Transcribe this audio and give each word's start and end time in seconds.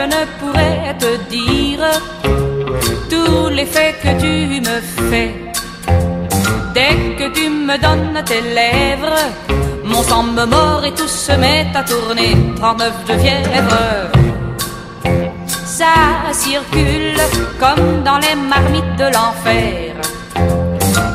je 0.00 0.06
ne 0.06 0.22
pourrais 0.38 0.96
te 0.98 1.12
dire 1.28 1.84
tous 3.10 3.48
les 3.56 3.66
faits 3.66 3.96
que 4.02 4.12
tu 4.24 4.60
me 4.68 4.76
fais. 5.08 5.34
Dès 6.76 6.96
que 7.18 7.26
tu 7.36 7.50
me 7.50 7.76
donnes 7.86 8.22
tes 8.24 8.40
lèvres, 8.40 9.22
mon 9.84 10.02
sang 10.02 10.22
me 10.22 10.44
mord 10.46 10.82
et 10.86 10.94
tout 10.94 11.12
se 11.26 11.32
met 11.32 11.66
à 11.74 11.82
tourner. 11.82 12.32
39 12.56 13.04
de 13.08 13.14
fièvre. 13.22 13.82
Ça 15.78 15.94
circule 16.32 17.20
comme 17.62 18.02
dans 18.02 18.20
les 18.24 18.36
marmites 18.52 18.96
de 19.02 19.08
l'enfer. 19.16 19.94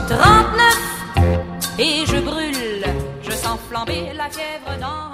39 0.10 1.40
et 1.80 2.06
je 2.06 2.18
brûle, 2.30 2.86
je 3.24 3.32
sens 3.32 3.58
flamber 3.68 4.12
la 4.16 4.30
fièvre 4.30 4.74
dans. 4.80 5.05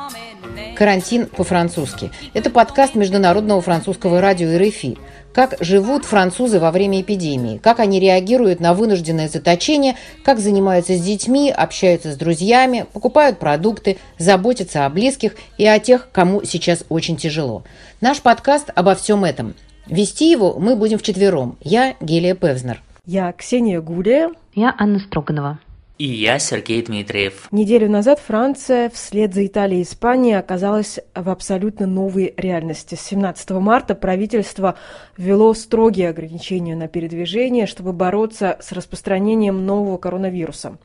Карантин 0.81 1.27
по-французски. 1.27 2.09
Это 2.33 2.49
подкаст 2.49 2.95
Международного 2.95 3.61
французского 3.61 4.19
радио 4.19 4.57
РФИ. 4.57 4.97
Как 5.31 5.55
живут 5.59 6.05
французы 6.05 6.59
во 6.59 6.71
время 6.71 7.01
эпидемии, 7.01 7.59
как 7.59 7.79
они 7.79 7.99
реагируют 7.99 8.59
на 8.59 8.73
вынужденное 8.73 9.29
заточение, 9.29 9.95
как 10.25 10.39
занимаются 10.39 10.95
с 10.95 10.99
детьми, 10.99 11.51
общаются 11.51 12.11
с 12.11 12.15
друзьями, 12.15 12.87
покупают 12.93 13.37
продукты, 13.37 13.99
заботятся 14.17 14.87
о 14.87 14.89
близких 14.89 15.35
и 15.59 15.67
о 15.67 15.77
тех, 15.77 16.09
кому 16.11 16.43
сейчас 16.43 16.83
очень 16.89 17.15
тяжело. 17.15 17.61
Наш 18.01 18.19
подкаст 18.19 18.71
обо 18.73 18.95
всем 18.95 19.23
этом. 19.23 19.53
Вести 19.85 20.31
его 20.31 20.55
мы 20.57 20.75
будем 20.75 20.97
вчетвером. 20.97 21.57
Я 21.61 21.93
Гелия 22.01 22.33
Певзнер. 22.33 22.81
Я 23.05 23.31
Ксения 23.33 23.81
Гулия. 23.81 24.31
Я 24.55 24.73
Анна 24.79 24.97
Строганова. 24.97 25.59
И 26.01 26.07
я 26.07 26.39
Сергей 26.39 26.81
Дмитриев. 26.81 27.47
Неделю 27.51 27.87
назад 27.87 28.19
Франция 28.19 28.89
вслед 28.89 29.35
за 29.35 29.45
Италией 29.45 29.81
и 29.81 29.83
Испанией 29.83 30.39
оказалась 30.39 30.99
в 31.13 31.29
абсолютно 31.29 31.85
новой 31.85 32.33
реальности. 32.37 32.95
С 32.95 33.01
17 33.01 33.51
марта 33.51 33.93
правительство 33.93 34.79
ввело 35.15 35.53
строгие 35.53 36.09
ограничения 36.09 36.75
на 36.75 36.87
передвижение, 36.87 37.67
чтобы 37.67 37.93
бороться 37.93 38.57
с 38.59 38.71
распространением 38.71 39.63
нового 39.63 39.97
коронавируса. 39.97 40.79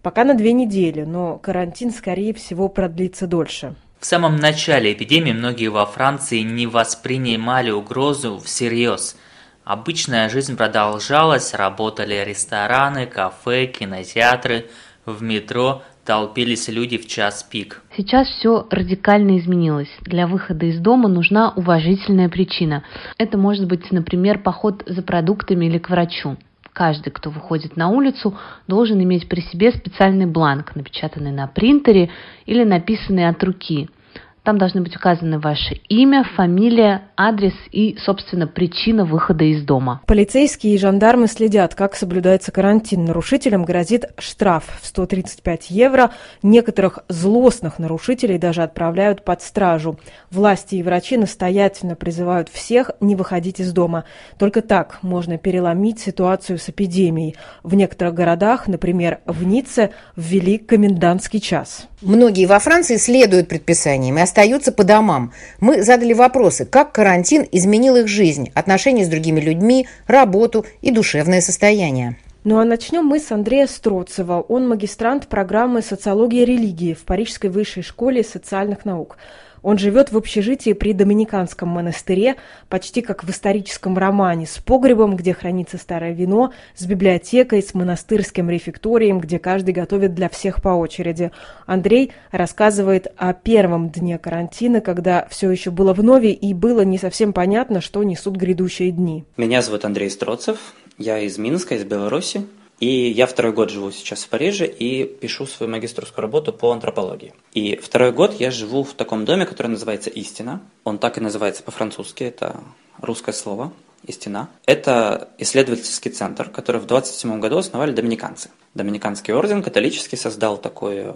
Пока 0.00 0.24
на 0.24 0.32
две 0.32 0.54
недели, 0.54 1.02
но 1.02 1.36
карантин, 1.36 1.90
скорее 1.90 2.32
всего, 2.32 2.70
продлится 2.70 3.26
дольше. 3.26 3.74
В 4.00 4.06
самом 4.06 4.36
начале 4.36 4.94
эпидемии 4.94 5.32
многие 5.32 5.68
во 5.68 5.84
Франции 5.84 6.38
не 6.38 6.66
воспринимали 6.66 7.70
угрозу 7.70 8.40
всерьез. 8.42 9.16
Обычная 9.64 10.28
жизнь 10.28 10.56
продолжалась, 10.56 11.54
работали 11.54 12.14
рестораны, 12.26 13.06
кафе, 13.06 13.66
кинотеатры, 13.66 14.66
в 15.06 15.22
метро 15.22 15.82
толпились 16.04 16.68
люди 16.68 16.98
в 16.98 17.06
час 17.06 17.44
пик. 17.44 17.80
Сейчас 17.96 18.26
все 18.26 18.66
радикально 18.70 19.38
изменилось. 19.38 19.90
Для 20.00 20.26
выхода 20.26 20.66
из 20.66 20.80
дома 20.80 21.08
нужна 21.08 21.52
уважительная 21.54 22.28
причина. 22.28 22.82
Это 23.18 23.38
может 23.38 23.68
быть, 23.68 23.92
например, 23.92 24.40
поход 24.40 24.82
за 24.84 25.00
продуктами 25.00 25.66
или 25.66 25.78
к 25.78 25.90
врачу. 25.90 26.36
Каждый, 26.72 27.10
кто 27.10 27.30
выходит 27.30 27.76
на 27.76 27.88
улицу, 27.88 28.36
должен 28.66 29.00
иметь 29.00 29.28
при 29.28 29.42
себе 29.42 29.70
специальный 29.70 30.26
бланк, 30.26 30.74
напечатанный 30.74 31.30
на 31.30 31.46
принтере 31.46 32.10
или 32.46 32.64
написанный 32.64 33.28
от 33.28 33.42
руки– 33.44 33.88
там 34.44 34.58
должны 34.58 34.80
быть 34.80 34.96
указаны 34.96 35.38
ваше 35.38 35.74
имя, 35.88 36.24
фамилия, 36.36 37.02
адрес 37.16 37.54
и, 37.70 37.96
собственно, 38.04 38.46
причина 38.46 39.04
выхода 39.04 39.44
из 39.44 39.64
дома. 39.64 40.00
Полицейские 40.06 40.74
и 40.74 40.78
жандармы 40.78 41.28
следят, 41.28 41.74
как 41.74 41.94
соблюдается 41.94 42.50
карантин. 42.50 43.04
Нарушителям 43.04 43.64
грозит 43.64 44.06
штраф 44.18 44.64
в 44.82 44.86
135 44.86 45.70
евро. 45.70 46.10
Некоторых 46.42 47.00
злостных 47.08 47.78
нарушителей 47.78 48.38
даже 48.38 48.62
отправляют 48.62 49.24
под 49.24 49.42
стражу. 49.42 49.98
Власти 50.30 50.76
и 50.76 50.82
врачи 50.82 51.16
настоятельно 51.16 51.94
призывают 51.94 52.48
всех 52.48 52.90
не 53.00 53.14
выходить 53.14 53.60
из 53.60 53.72
дома. 53.72 54.04
Только 54.38 54.60
так 54.60 54.98
можно 55.02 55.38
переломить 55.38 56.00
ситуацию 56.00 56.58
с 56.58 56.68
эпидемией. 56.68 57.36
В 57.62 57.74
некоторых 57.74 58.14
городах, 58.14 58.66
например, 58.66 59.20
в 59.24 59.44
Ницце, 59.44 59.92
ввели 60.16 60.58
комендантский 60.58 61.38
час. 61.38 61.88
Многие 62.02 62.46
во 62.46 62.58
Франции 62.58 62.96
следуют 62.96 63.48
предписаниям 63.48 64.18
и 64.18 64.22
остаются 64.22 64.72
по 64.72 64.82
домам. 64.82 65.32
Мы 65.60 65.82
задали 65.82 66.12
вопросы, 66.12 66.64
как 66.64 66.90
карантин 66.90 67.46
изменил 67.52 67.94
их 67.94 68.08
жизнь, 68.08 68.50
отношения 68.54 69.04
с 69.04 69.08
другими 69.08 69.40
людьми, 69.40 69.86
работу 70.08 70.66
и 70.80 70.90
душевное 70.90 71.40
состояние. 71.40 72.16
Ну 72.42 72.58
а 72.58 72.64
начнем 72.64 73.04
мы 73.04 73.20
с 73.20 73.30
Андрея 73.30 73.68
Строцева. 73.68 74.44
Он 74.48 74.68
магистрант 74.68 75.28
программы 75.28 75.80
«Социология 75.80 76.44
религии» 76.44 76.92
в 76.92 77.04
Парижской 77.04 77.50
высшей 77.50 77.84
школе 77.84 78.24
социальных 78.24 78.84
наук. 78.84 79.16
Он 79.62 79.78
живет 79.78 80.10
в 80.10 80.16
общежитии 80.16 80.72
при 80.72 80.92
Доминиканском 80.92 81.68
монастыре, 81.68 82.36
почти 82.68 83.00
как 83.00 83.24
в 83.24 83.30
историческом 83.30 83.96
романе, 83.96 84.46
с 84.46 84.58
погребом, 84.58 85.16
где 85.16 85.32
хранится 85.32 85.78
старое 85.78 86.12
вино, 86.12 86.52
с 86.74 86.84
библиотекой, 86.84 87.62
с 87.62 87.74
монастырским 87.74 88.50
рефекторием, 88.50 89.20
где 89.20 89.38
каждый 89.38 89.72
готовит 89.72 90.14
для 90.14 90.28
всех 90.28 90.60
по 90.62 90.70
очереди. 90.70 91.30
Андрей 91.66 92.12
рассказывает 92.30 93.12
о 93.16 93.32
первом 93.32 93.90
дне 93.90 94.18
карантина, 94.18 94.80
когда 94.80 95.26
все 95.30 95.50
еще 95.50 95.70
было 95.70 95.94
в 95.94 96.02
нове 96.02 96.32
и 96.32 96.54
было 96.54 96.82
не 96.82 96.98
совсем 96.98 97.32
понятно, 97.32 97.80
что 97.80 98.02
несут 98.02 98.36
грядущие 98.36 98.90
дни. 98.90 99.24
Меня 99.36 99.62
зовут 99.62 99.84
Андрей 99.84 100.10
Строцев, 100.10 100.58
я 100.98 101.18
из 101.18 101.38
Минска, 101.38 101.76
из 101.76 101.84
Беларуси. 101.84 102.42
И 102.82 103.10
я 103.10 103.28
второй 103.28 103.52
год 103.52 103.70
живу 103.70 103.92
сейчас 103.92 104.24
в 104.24 104.28
Париже 104.28 104.66
и 104.66 105.04
пишу 105.04 105.46
свою 105.46 105.70
магистрскую 105.70 106.20
работу 106.20 106.52
по 106.52 106.72
антропологии. 106.72 107.32
И 107.52 107.76
второй 107.76 108.10
год 108.10 108.40
я 108.40 108.50
живу 108.50 108.82
в 108.82 108.94
таком 108.94 109.24
доме, 109.24 109.46
который 109.46 109.68
называется 109.68 110.10
«Истина». 110.10 110.60
Он 110.82 110.98
так 110.98 111.16
и 111.16 111.20
называется 111.20 111.62
по-французски, 111.62 112.24
это 112.24 112.56
русское 113.00 113.30
слово 113.30 113.72
«Истина». 114.04 114.48
Это 114.66 115.28
исследовательский 115.38 116.10
центр, 116.10 116.50
который 116.50 116.80
в 116.80 116.86
27 116.86 117.38
году 117.38 117.58
основали 117.58 117.92
доминиканцы. 117.92 118.50
Доминиканский 118.74 119.32
орден 119.32 119.62
католический 119.62 120.18
создал 120.18 120.56
такое 120.58 121.14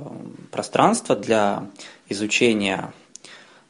пространство 0.52 1.16
для 1.16 1.66
изучения 2.08 2.92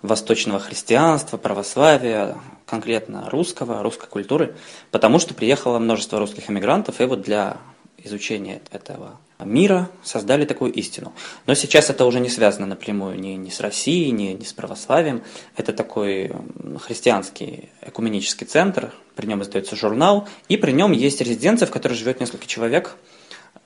восточного 0.02 0.60
христианства, 0.60 1.38
православия, 1.38 2.36
конкретно 2.66 3.30
русского, 3.30 3.82
русской 3.82 4.06
культуры, 4.06 4.54
потому 4.90 5.18
что 5.18 5.32
приехало 5.32 5.78
множество 5.78 6.18
русских 6.18 6.50
эмигрантов, 6.50 7.00
и 7.00 7.04
вот 7.06 7.22
для 7.22 7.56
изучения 8.06 8.62
этого 8.70 9.18
мира 9.44 9.90
создали 10.02 10.44
такую 10.44 10.72
истину. 10.72 11.12
Но 11.46 11.54
сейчас 11.54 11.90
это 11.90 12.06
уже 12.06 12.20
не 12.20 12.30
связано 12.30 12.66
напрямую 12.66 13.18
ни, 13.20 13.28
ни 13.30 13.50
с 13.50 13.60
Россией, 13.60 14.10
ни, 14.10 14.28
ни 14.28 14.44
с 14.44 14.52
православием. 14.52 15.22
Это 15.56 15.72
такой 15.72 16.32
христианский 16.80 17.68
экуменический 17.82 18.46
центр, 18.46 18.92
при 19.14 19.26
нем 19.26 19.42
издается 19.42 19.76
журнал, 19.76 20.28
и 20.48 20.56
при 20.56 20.72
нем 20.72 20.92
есть 20.92 21.20
резиденция, 21.20 21.66
в 21.66 21.70
которой 21.70 21.94
живет 21.94 22.20
несколько 22.20 22.46
человек 22.46 22.96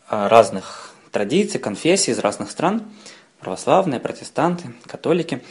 а, 0.08 0.28
разных 0.28 0.94
традиций, 1.12 1.60
конфессий 1.60 2.12
из 2.12 2.18
разных 2.18 2.50
стран, 2.50 2.84
православные, 3.40 4.00
протестанты, 4.00 4.72
католики. 4.86 5.42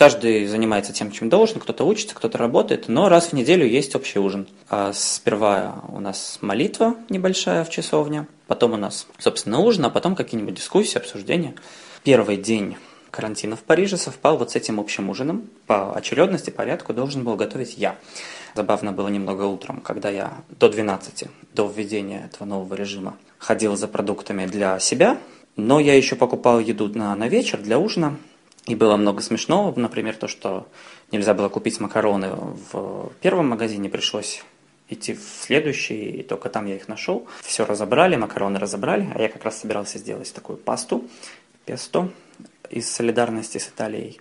Каждый 0.00 0.46
занимается 0.46 0.94
тем, 0.94 1.10
чем 1.10 1.28
должен, 1.28 1.60
кто-то 1.60 1.84
учится, 1.84 2.14
кто-то 2.14 2.38
работает, 2.38 2.88
но 2.88 3.10
раз 3.10 3.26
в 3.26 3.32
неделю 3.34 3.66
есть 3.66 3.94
общий 3.94 4.18
ужин. 4.18 4.48
А 4.70 4.94
сперва 4.94 5.84
у 5.88 6.00
нас 6.00 6.38
молитва 6.40 6.94
небольшая 7.10 7.64
в 7.64 7.68
часовне, 7.68 8.26
потом 8.46 8.72
у 8.72 8.76
нас, 8.78 9.06
собственно, 9.18 9.58
ужин, 9.58 9.84
а 9.84 9.90
потом 9.90 10.16
какие-нибудь 10.16 10.54
дискуссии, 10.54 10.96
обсуждения. 10.96 11.54
Первый 12.02 12.38
день 12.38 12.78
карантина 13.10 13.56
в 13.56 13.60
Париже 13.60 13.98
совпал 13.98 14.38
вот 14.38 14.52
с 14.52 14.56
этим 14.56 14.80
общим 14.80 15.10
ужином. 15.10 15.50
По 15.66 15.92
очередности, 15.92 16.48
порядку 16.48 16.94
должен 16.94 17.22
был 17.22 17.36
готовить 17.36 17.76
я. 17.76 17.98
Забавно 18.54 18.92
было 18.92 19.08
немного 19.08 19.42
утром, 19.42 19.82
когда 19.82 20.08
я 20.08 20.32
до 20.48 20.70
12, 20.70 21.24
до 21.52 21.70
введения 21.70 22.30
этого 22.32 22.48
нового 22.48 22.72
режима, 22.72 23.18
ходил 23.36 23.76
за 23.76 23.86
продуктами 23.86 24.46
для 24.46 24.78
себя, 24.78 25.18
но 25.56 25.78
я 25.78 25.94
еще 25.94 26.16
покупал 26.16 26.58
еду 26.58 26.88
на, 26.88 27.14
на 27.14 27.28
вечер 27.28 27.60
для 27.60 27.78
ужина, 27.78 28.16
и 28.66 28.74
было 28.74 28.96
много 28.96 29.22
смешного, 29.22 29.78
например, 29.78 30.16
то, 30.16 30.28
что 30.28 30.66
нельзя 31.12 31.34
было 31.34 31.48
купить 31.48 31.80
макароны 31.80 32.30
в 32.72 33.12
первом 33.20 33.48
магазине, 33.48 33.88
пришлось 33.88 34.44
идти 34.88 35.14
в 35.14 35.22
следующий, 35.22 36.10
и 36.10 36.22
только 36.22 36.48
там 36.50 36.66
я 36.66 36.76
их 36.76 36.88
нашел. 36.88 37.26
Все 37.42 37.64
разобрали, 37.64 38.16
макароны 38.16 38.58
разобрали, 38.58 39.08
а 39.14 39.22
я 39.22 39.28
как 39.28 39.44
раз 39.44 39.60
собирался 39.60 39.98
сделать 39.98 40.32
такую 40.34 40.58
пасту, 40.58 41.04
песто 41.64 42.10
из 42.68 42.90
солидарности 42.90 43.58
с 43.58 43.68
Италией. 43.68 44.20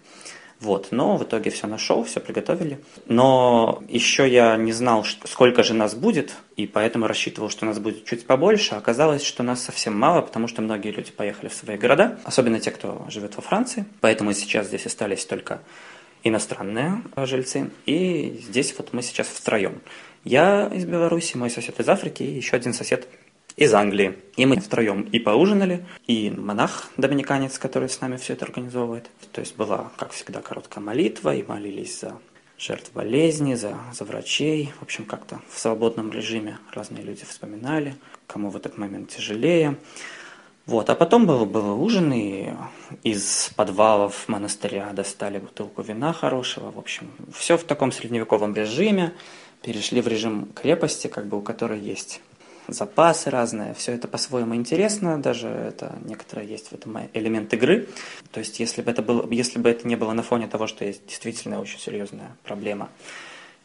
Вот, 0.59 0.89
но 0.91 1.15
в 1.15 1.23
итоге 1.23 1.51
все 1.51 1.67
нашел, 1.67 2.03
все 2.03 2.19
приготовили. 2.19 2.79
Но 3.07 3.81
еще 3.87 4.27
я 4.27 4.57
не 4.57 4.73
знал, 4.73 5.05
сколько 5.23 5.63
же 5.63 5.73
нас 5.73 5.95
будет, 5.95 6.35
и 6.57 6.67
поэтому 6.67 7.07
рассчитывал, 7.07 7.49
что 7.49 7.65
нас 7.65 7.79
будет 7.79 8.03
чуть 8.03 8.25
побольше. 8.25 8.75
Оказалось, 8.75 9.23
что 9.23 9.41
нас 9.41 9.63
совсем 9.63 9.97
мало, 9.97 10.21
потому 10.21 10.47
что 10.47 10.61
многие 10.61 10.91
люди 10.91 11.11
поехали 11.11 11.47
в 11.47 11.53
свои 11.53 11.77
города, 11.77 12.19
особенно 12.25 12.59
те, 12.59 12.71
кто 12.71 13.05
живет 13.09 13.37
во 13.37 13.41
Франции. 13.41 13.85
Поэтому 14.01 14.33
сейчас 14.33 14.67
здесь 14.67 14.85
остались 14.85 15.25
только 15.25 15.61
иностранные 16.23 17.03
жильцы, 17.15 17.71
и 17.85 18.41
здесь 18.45 18.75
вот 18.77 18.91
мы 18.91 19.01
сейчас 19.01 19.27
втроем. 19.27 19.79
Я 20.25 20.67
из 20.67 20.83
Беларуси, 20.83 21.37
мой 21.37 21.49
сосед 21.49 21.79
из 21.79 21.87
Африки 21.87 22.23
и 22.23 22.35
еще 22.35 22.57
один 22.57 22.73
сосед 22.73 23.07
из 23.59 23.73
Англии. 23.73 24.17
И 24.37 24.45
мы 24.45 24.55
втроем 24.55 25.01
и 25.01 25.19
поужинали, 25.19 25.85
и 26.07 26.29
монах, 26.29 26.89
доминиканец, 26.95 27.59
который 27.59 27.89
с 27.89 27.99
нами 27.99 28.15
все 28.15 28.33
это 28.33 28.45
организовывает. 28.45 29.09
То 29.33 29.41
есть 29.41 29.57
была, 29.57 29.91
как 29.97 30.11
всегда, 30.11 30.39
короткая 30.41 30.81
молитва, 30.81 31.35
и 31.35 31.43
молились 31.43 31.99
за 31.99 32.13
жертв 32.57 32.91
болезни, 32.93 33.55
за, 33.55 33.75
за 33.91 34.05
врачей. 34.05 34.71
В 34.79 34.83
общем, 34.83 35.03
как-то 35.03 35.41
в 35.49 35.59
свободном 35.59 36.09
режиме 36.09 36.57
разные 36.71 37.03
люди 37.03 37.25
вспоминали, 37.25 37.95
кому 38.27 38.49
в 38.49 38.55
этот 38.55 38.77
момент 38.77 39.09
тяжелее. 39.09 39.75
Вот, 40.65 40.89
а 40.89 40.95
потом 40.95 41.25
был, 41.25 41.45
был 41.45 41.83
ужин, 41.83 42.13
и 42.13 42.53
из 43.03 43.51
подвалов 43.57 44.29
монастыря 44.29 44.93
достали 44.93 45.37
бутылку 45.37 45.81
вина 45.81 46.13
хорошего. 46.13 46.71
В 46.71 46.79
общем, 46.79 47.11
все 47.33 47.57
в 47.57 47.65
таком 47.65 47.91
средневековом 47.91 48.55
режиме. 48.55 49.13
Перешли 49.61 49.99
в 49.99 50.07
режим 50.07 50.47
крепости, 50.55 51.07
как 51.07 51.25
бы 51.25 51.37
у 51.37 51.41
которой 51.41 51.81
есть 51.81 52.21
запасы 52.71 53.29
разные. 53.29 53.73
Все 53.73 53.93
это 53.93 54.07
по-своему 54.07 54.55
интересно, 54.55 55.21
даже 55.21 55.47
это 55.47 55.95
некоторые 56.05 56.49
есть 56.49 56.69
в 56.69 56.73
этом 56.73 56.97
элемент 57.13 57.53
игры. 57.53 57.87
То 58.31 58.39
есть, 58.39 58.59
если 58.59 58.81
бы 58.81 58.91
это 58.91 59.01
было, 59.01 59.29
если 59.31 59.59
бы 59.59 59.69
это 59.69 59.87
не 59.87 59.95
было 59.95 60.13
на 60.13 60.23
фоне 60.23 60.47
того, 60.47 60.67
что 60.67 60.85
есть 60.85 61.05
действительно 61.07 61.59
очень 61.59 61.79
серьезная 61.79 62.35
проблема, 62.43 62.89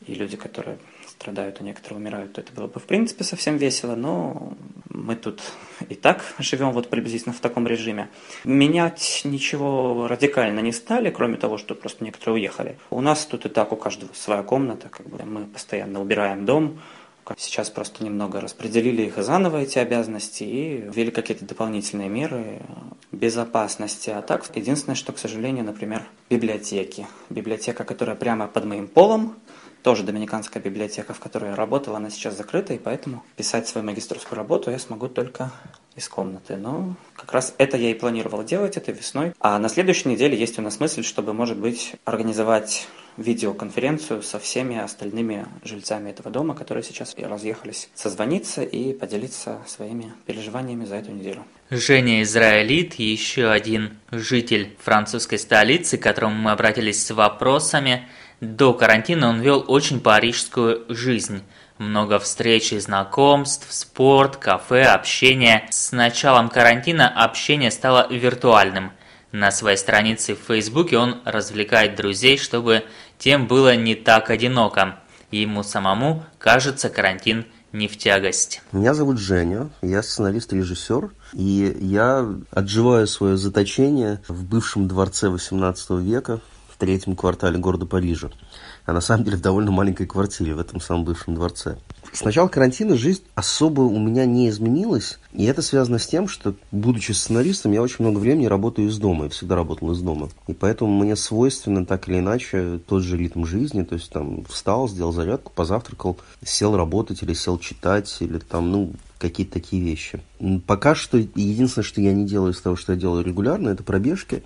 и 0.06 0.14
люди, 0.14 0.36
которые 0.36 0.78
страдают, 1.08 1.58
а 1.60 1.64
некоторые 1.64 1.98
умирают, 1.98 2.32
то 2.34 2.40
это 2.40 2.52
было 2.52 2.66
бы 2.66 2.80
в 2.80 2.84
принципе 2.84 3.24
совсем 3.24 3.56
весело, 3.56 3.94
но 3.94 4.52
мы 4.88 5.16
тут 5.16 5.40
и 5.88 5.94
так 5.94 6.22
живем 6.38 6.72
вот 6.72 6.90
приблизительно 6.90 7.34
в 7.34 7.40
таком 7.40 7.66
режиме. 7.66 8.08
Менять 8.44 9.22
ничего 9.24 10.06
радикально 10.08 10.60
не 10.60 10.72
стали, 10.72 11.10
кроме 11.10 11.36
того, 11.36 11.56
что 11.56 11.74
просто 11.74 12.04
некоторые 12.04 12.34
уехали. 12.34 12.78
У 12.90 13.00
нас 13.00 13.24
тут 13.26 13.46
и 13.46 13.48
так 13.48 13.72
у 13.72 13.76
каждого 13.76 14.12
своя 14.12 14.42
комната, 14.42 14.88
как 14.88 15.08
бы 15.08 15.24
мы 15.24 15.46
постоянно 15.46 16.00
убираем 16.00 16.44
дом, 16.44 16.80
Сейчас 17.36 17.70
просто 17.70 18.04
немного 18.04 18.40
распределили 18.40 19.02
их 19.02 19.16
заново, 19.16 19.58
эти 19.58 19.78
обязанности, 19.78 20.44
и 20.44 20.76
ввели 20.94 21.10
какие-то 21.10 21.44
дополнительные 21.44 22.08
меры 22.08 22.60
безопасности. 23.12 24.10
А 24.10 24.22
так, 24.22 24.44
единственное, 24.54 24.96
что, 24.96 25.12
к 25.12 25.18
сожалению, 25.18 25.64
например, 25.64 26.04
библиотеки. 26.30 27.06
Библиотека, 27.30 27.84
которая 27.84 28.16
прямо 28.16 28.46
под 28.46 28.64
моим 28.64 28.88
полом, 28.88 29.36
тоже 29.82 30.02
доминиканская 30.02 30.62
библиотека, 30.62 31.12
в 31.12 31.20
которой 31.20 31.50
я 31.50 31.56
работал, 31.56 31.94
она 31.94 32.08
сейчас 32.08 32.36
закрыта, 32.36 32.72
и 32.72 32.78
поэтому 32.78 33.22
писать 33.36 33.68
свою 33.68 33.86
магистрскую 33.86 34.36
работу 34.36 34.70
я 34.70 34.78
смогу 34.78 35.08
только 35.08 35.52
из 35.94 36.08
комнаты. 36.08 36.56
Но 36.56 36.94
как 37.14 37.32
раз 37.32 37.54
это 37.58 37.76
я 37.76 37.90
и 37.90 37.94
планировал 37.94 38.42
делать 38.44 38.78
этой 38.78 38.94
весной. 38.94 39.34
А 39.40 39.58
на 39.58 39.68
следующей 39.68 40.08
неделе 40.08 40.38
есть 40.38 40.58
у 40.58 40.62
нас 40.62 40.80
мысль, 40.80 41.04
чтобы, 41.04 41.34
может 41.34 41.58
быть, 41.58 41.96
организовать 42.06 42.88
видеоконференцию 43.16 44.22
со 44.22 44.38
всеми 44.38 44.78
остальными 44.78 45.46
жильцами 45.62 46.10
этого 46.10 46.30
дома, 46.30 46.54
которые 46.54 46.82
сейчас 46.82 47.14
разъехались, 47.16 47.88
созвониться 47.94 48.62
и 48.62 48.92
поделиться 48.92 49.58
своими 49.66 50.12
переживаниями 50.26 50.84
за 50.84 50.96
эту 50.96 51.12
неделю. 51.12 51.44
Женя 51.70 52.22
Израилит, 52.22 52.94
еще 52.94 53.50
один 53.50 53.98
житель 54.10 54.76
французской 54.78 55.38
столицы, 55.38 55.96
к 55.96 56.02
которому 56.02 56.36
мы 56.36 56.50
обратились 56.50 57.04
с 57.04 57.10
вопросами. 57.12 58.08
До 58.40 58.74
карантина 58.74 59.28
он 59.28 59.40
вел 59.40 59.64
очень 59.66 60.00
парижскую 60.00 60.84
жизнь. 60.88 61.42
Много 61.78 62.18
встреч 62.20 62.72
и 62.72 62.78
знакомств, 62.78 63.72
спорт, 63.72 64.36
кафе, 64.36 64.82
общение. 64.84 65.66
С 65.70 65.90
началом 65.90 66.48
карантина 66.48 67.08
общение 67.08 67.70
стало 67.70 68.06
виртуальным. 68.12 68.92
На 69.32 69.50
своей 69.50 69.76
странице 69.76 70.36
в 70.36 70.46
Фейсбуке 70.46 70.96
он 70.96 71.20
развлекает 71.24 71.96
друзей, 71.96 72.38
чтобы 72.38 72.84
тем 73.24 73.46
было 73.46 73.74
не 73.74 73.94
так 73.94 74.28
одиноко. 74.28 74.96
Ему 75.30 75.62
самому 75.62 76.24
кажется 76.36 76.90
карантин 76.90 77.46
не 77.72 77.88
в 77.88 77.96
тягость. 77.96 78.60
Меня 78.70 78.92
зовут 78.92 79.18
Женя, 79.18 79.70
я 79.80 80.02
сценарист 80.02 80.52
и 80.52 80.58
режиссер, 80.58 81.10
и 81.32 81.74
я 81.80 82.28
отживаю 82.50 83.06
свое 83.06 83.38
заточение 83.38 84.20
в 84.28 84.44
бывшем 84.44 84.88
дворце 84.88 85.28
XVIII 85.28 86.02
века 86.02 86.40
в 86.52 86.53
третьем 86.84 87.16
квартале 87.16 87.58
города 87.58 87.86
Парижа 87.86 88.30
а 88.86 88.92
на 88.92 89.00
самом 89.00 89.24
деле 89.24 89.36
в 89.36 89.40
довольно 89.40 89.70
маленькой 89.70 90.06
квартире 90.06 90.54
в 90.54 90.58
этом 90.58 90.80
самом 90.80 91.04
бывшем 91.04 91.34
дворце. 91.34 91.76
С 92.12 92.22
начала 92.22 92.48
карантина 92.48 92.96
жизнь 92.96 93.22
особо 93.34 93.80
у 93.80 93.98
меня 93.98 94.26
не 94.26 94.48
изменилась, 94.48 95.18
и 95.32 95.44
это 95.46 95.62
связано 95.62 95.98
с 95.98 96.06
тем, 96.06 96.28
что, 96.28 96.54
будучи 96.70 97.12
сценаристом, 97.12 97.72
я 97.72 97.82
очень 97.82 98.04
много 98.04 98.18
времени 98.18 98.46
работаю 98.46 98.88
из 98.88 98.98
дома, 98.98 99.24
я 99.24 99.30
всегда 99.30 99.56
работал 99.56 99.90
из 99.92 100.00
дома. 100.00 100.28
И 100.46 100.52
поэтому 100.52 100.96
мне 100.96 101.16
свойственно 101.16 101.86
так 101.86 102.08
или 102.08 102.18
иначе 102.18 102.78
тот 102.86 103.02
же 103.02 103.16
ритм 103.16 103.44
жизни, 103.46 103.82
то 103.82 103.94
есть 103.94 104.10
там 104.10 104.44
встал, 104.44 104.88
сделал 104.88 105.12
зарядку, 105.12 105.50
позавтракал, 105.54 106.18
сел 106.44 106.76
работать 106.76 107.22
или 107.22 107.32
сел 107.32 107.58
читать, 107.58 108.14
или 108.20 108.38
там, 108.38 108.70
ну, 108.70 108.92
какие-то 109.18 109.54
такие 109.54 109.82
вещи. 109.82 110.20
Пока 110.66 110.94
что 110.94 111.16
единственное, 111.16 111.84
что 111.84 112.00
я 112.00 112.12
не 112.12 112.26
делаю 112.26 112.52
из 112.52 112.60
того, 112.60 112.76
что 112.76 112.92
я 112.92 112.98
делаю 112.98 113.24
регулярно, 113.24 113.70
это 113.70 113.82
пробежки 113.82 114.42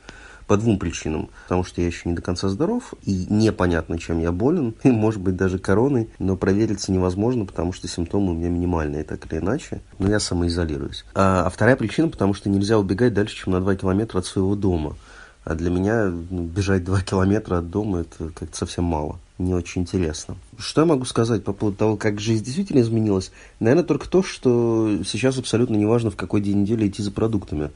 по 0.48 0.56
двум 0.56 0.78
причинам. 0.78 1.28
Потому 1.44 1.62
что 1.62 1.80
я 1.80 1.86
еще 1.86 2.08
не 2.08 2.16
до 2.16 2.22
конца 2.22 2.48
здоров, 2.48 2.94
и 3.04 3.26
непонятно, 3.30 3.98
чем 3.98 4.18
я 4.18 4.32
болен, 4.32 4.74
и, 4.82 4.90
может 4.90 5.20
быть, 5.20 5.36
даже 5.36 5.58
короной, 5.60 6.08
но 6.18 6.36
провериться 6.36 6.90
невозможно, 6.90 7.44
потому 7.44 7.72
что 7.72 7.86
симптомы 7.86 8.32
у 8.32 8.34
меня 8.34 8.48
минимальные, 8.48 9.04
так 9.04 9.30
или 9.30 9.38
иначе. 9.38 9.80
Но 10.00 10.08
я 10.08 10.18
самоизолируюсь. 10.18 11.04
А, 11.14 11.44
а 11.46 11.50
вторая 11.50 11.76
причина, 11.76 12.08
потому 12.08 12.34
что 12.34 12.48
нельзя 12.48 12.78
убегать 12.78 13.14
дальше, 13.14 13.36
чем 13.36 13.52
на 13.52 13.60
2 13.60 13.76
километра 13.76 14.18
от 14.18 14.26
своего 14.26 14.56
дома. 14.56 14.96
А 15.44 15.54
для 15.54 15.70
меня 15.70 16.06
ну, 16.06 16.42
бежать 16.42 16.84
2 16.84 17.00
километра 17.02 17.58
от 17.58 17.70
дома 17.70 18.00
это 18.00 18.30
как-то 18.30 18.56
совсем 18.56 18.84
мало. 18.84 19.20
Не 19.38 19.54
очень 19.54 19.82
интересно. 19.82 20.36
Что 20.58 20.80
я 20.80 20.86
могу 20.86 21.04
сказать 21.04 21.44
по 21.44 21.52
поводу 21.52 21.76
того, 21.76 21.96
как 21.96 22.20
жизнь 22.20 22.44
действительно 22.44 22.80
изменилась? 22.80 23.30
Наверное, 23.60 23.84
только 23.84 24.08
то, 24.08 24.22
что 24.22 24.98
сейчас 25.06 25.38
абсолютно 25.38 25.76
неважно, 25.76 26.10
в 26.10 26.16
какой 26.16 26.40
день 26.40 26.62
недели 26.62 26.88
идти 26.88 27.02
за 27.02 27.12
продуктами. 27.12 27.70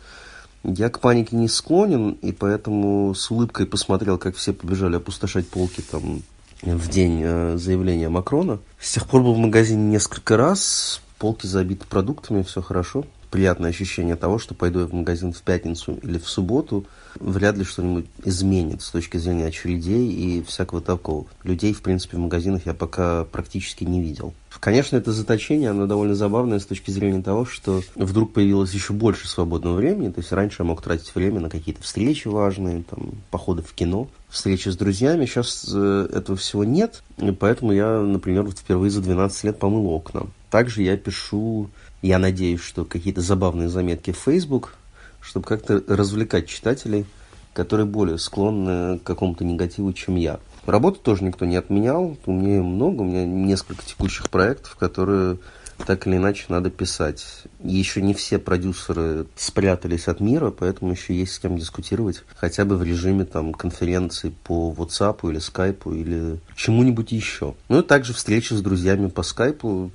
Я 0.65 0.91
к 0.91 1.01
панике 1.01 1.37
не 1.37 1.49
склонен, 1.49 2.11
и 2.23 2.33
поэтому 2.33 3.15
с 3.15 3.31
улыбкой 3.31 3.67
посмотрел, 3.67 4.19
как 4.19 4.37
все 4.37 4.53
побежали 4.53 4.97
опустошать 4.97 5.49
полки 5.49 5.81
там 5.81 6.23
в 6.63 6.89
день 6.89 7.21
э, 7.25 7.57
заявления 7.57 8.09
Макрона. 8.09 8.61
С 8.79 8.93
тех 8.93 9.07
пор 9.07 9.23
был 9.23 9.35
в 9.35 9.39
магазине 9.39 9.83
несколько 9.91 10.37
раз, 10.37 11.01
полки 11.19 11.47
забиты 11.47 11.87
продуктами, 11.87 12.43
все 12.43 12.63
хорошо 12.63 13.05
приятное 13.33 13.71
ощущение 13.71 14.15
того, 14.15 14.39
что 14.39 14.55
пойду 14.55 14.81
я 14.81 14.87
в 14.87 14.93
магазин 14.93 15.33
в 15.33 15.41
пятницу 15.41 15.99
или 16.03 16.19
в 16.19 16.29
субботу, 16.29 16.85
вряд 17.19 17.57
ли 17.57 17.65
что-нибудь 17.65 18.05
изменит 18.25 18.83
с 18.83 18.91
точки 18.91 19.17
зрения 19.17 19.47
очередей 19.47 20.13
и 20.13 20.43
всякого 20.43 20.83
такого. 20.83 21.25
Людей, 21.43 21.73
в 21.73 21.81
принципе, 21.81 22.19
в 22.19 22.21
магазинах 22.21 22.67
я 22.67 22.75
пока 22.75 23.25
практически 23.25 23.85
не 23.85 24.03
видел. 24.03 24.35
Конечно, 24.61 24.97
это 24.97 25.13
заточение, 25.13 25.71
оно 25.71 25.87
довольно 25.87 26.15
забавное 26.15 26.59
с 26.59 26.67
точки 26.67 26.91
зрения 26.91 27.23
того, 27.23 27.47
что 27.47 27.81
вдруг 27.97 28.35
появилось 28.35 28.73
еще 28.75 28.93
больше 28.93 29.27
свободного 29.27 29.77
времени. 29.77 30.11
То 30.11 30.21
есть 30.21 30.31
раньше 30.31 30.57
я 30.61 30.67
мог 30.67 30.83
тратить 30.83 31.15
время 31.15 31.41
на 31.41 31.49
какие-то 31.49 31.83
встречи 31.83 32.29
важные, 32.29 32.83
там, 32.83 33.13
походы 33.31 33.63
в 33.63 33.73
кино, 33.73 34.09
встречи 34.29 34.69
с 34.69 34.77
друзьями. 34.77 35.25
Сейчас 35.25 35.69
э, 35.75 36.09
этого 36.13 36.37
всего 36.37 36.65
нет, 36.65 37.03
и 37.17 37.31
поэтому 37.31 37.73
я, 37.73 37.99
например, 38.01 38.43
вот 38.43 38.59
впервые 38.59 38.91
за 38.91 39.01
12 39.01 39.45
лет 39.45 39.59
помыл 39.59 39.89
окна. 39.89 40.27
Также 40.51 40.83
я 40.83 40.99
пишу 40.99 41.71
я 42.03 42.19
надеюсь, 42.19 42.61
что 42.61 42.85
какие-то 42.85 43.21
забавные 43.21 43.69
заметки 43.69 44.11
в 44.11 44.19
Facebook, 44.19 44.75
чтобы 45.21 45.47
как-то 45.47 45.83
развлекать 45.87 46.49
читателей, 46.49 47.07
которые 47.55 47.87
более 47.87 48.19
склонны 48.19 48.99
к 48.99 49.05
какому-то 49.05 49.45
негативу, 49.45 49.93
чем 49.93 50.17
я. 50.17 50.41
Работу 50.67 51.01
тоже 51.01 51.25
никто 51.25 51.45
не 51.45 51.57
отменял. 51.57 52.17
У 52.27 52.33
меня 52.33 52.63
много, 52.63 53.03
у 53.03 53.05
меня 53.05 53.25
несколько 53.25 53.85
текущих 53.85 54.31
проектов, 54.31 54.77
которые 54.77 55.39
так 55.87 56.07
или 56.07 56.17
иначе 56.17 56.45
надо 56.49 56.71
писать. 56.71 57.25
Еще 57.63 58.03
не 58.03 58.15
все 58.15 58.39
продюсеры 58.39 59.27
спрятались 59.37 60.09
от 60.09 60.21
мира, 60.21 60.51
поэтому 60.51 60.93
еще 60.93 61.15
есть 61.15 61.35
с 61.35 61.39
кем 61.39 61.59
дискутировать, 61.59 62.23
хотя 62.37 62.65
бы 62.65 62.77
в 62.77 62.83
режиме 62.83 63.25
там 63.25 63.53
конференции 63.53 64.33
по 64.45 64.75
WhatsApp 64.77 65.29
или 65.31 65.39
Skype 65.39 66.01
или 66.01 66.41
чему-нибудь 66.57 67.13
еще. 67.13 67.55
Ну 67.69 67.81
и 67.81 67.83
также 67.83 68.13
встречи 68.13 68.53
с 68.55 68.63
друзьями 68.63 69.09
по 69.09 69.21
Skype 69.21 69.91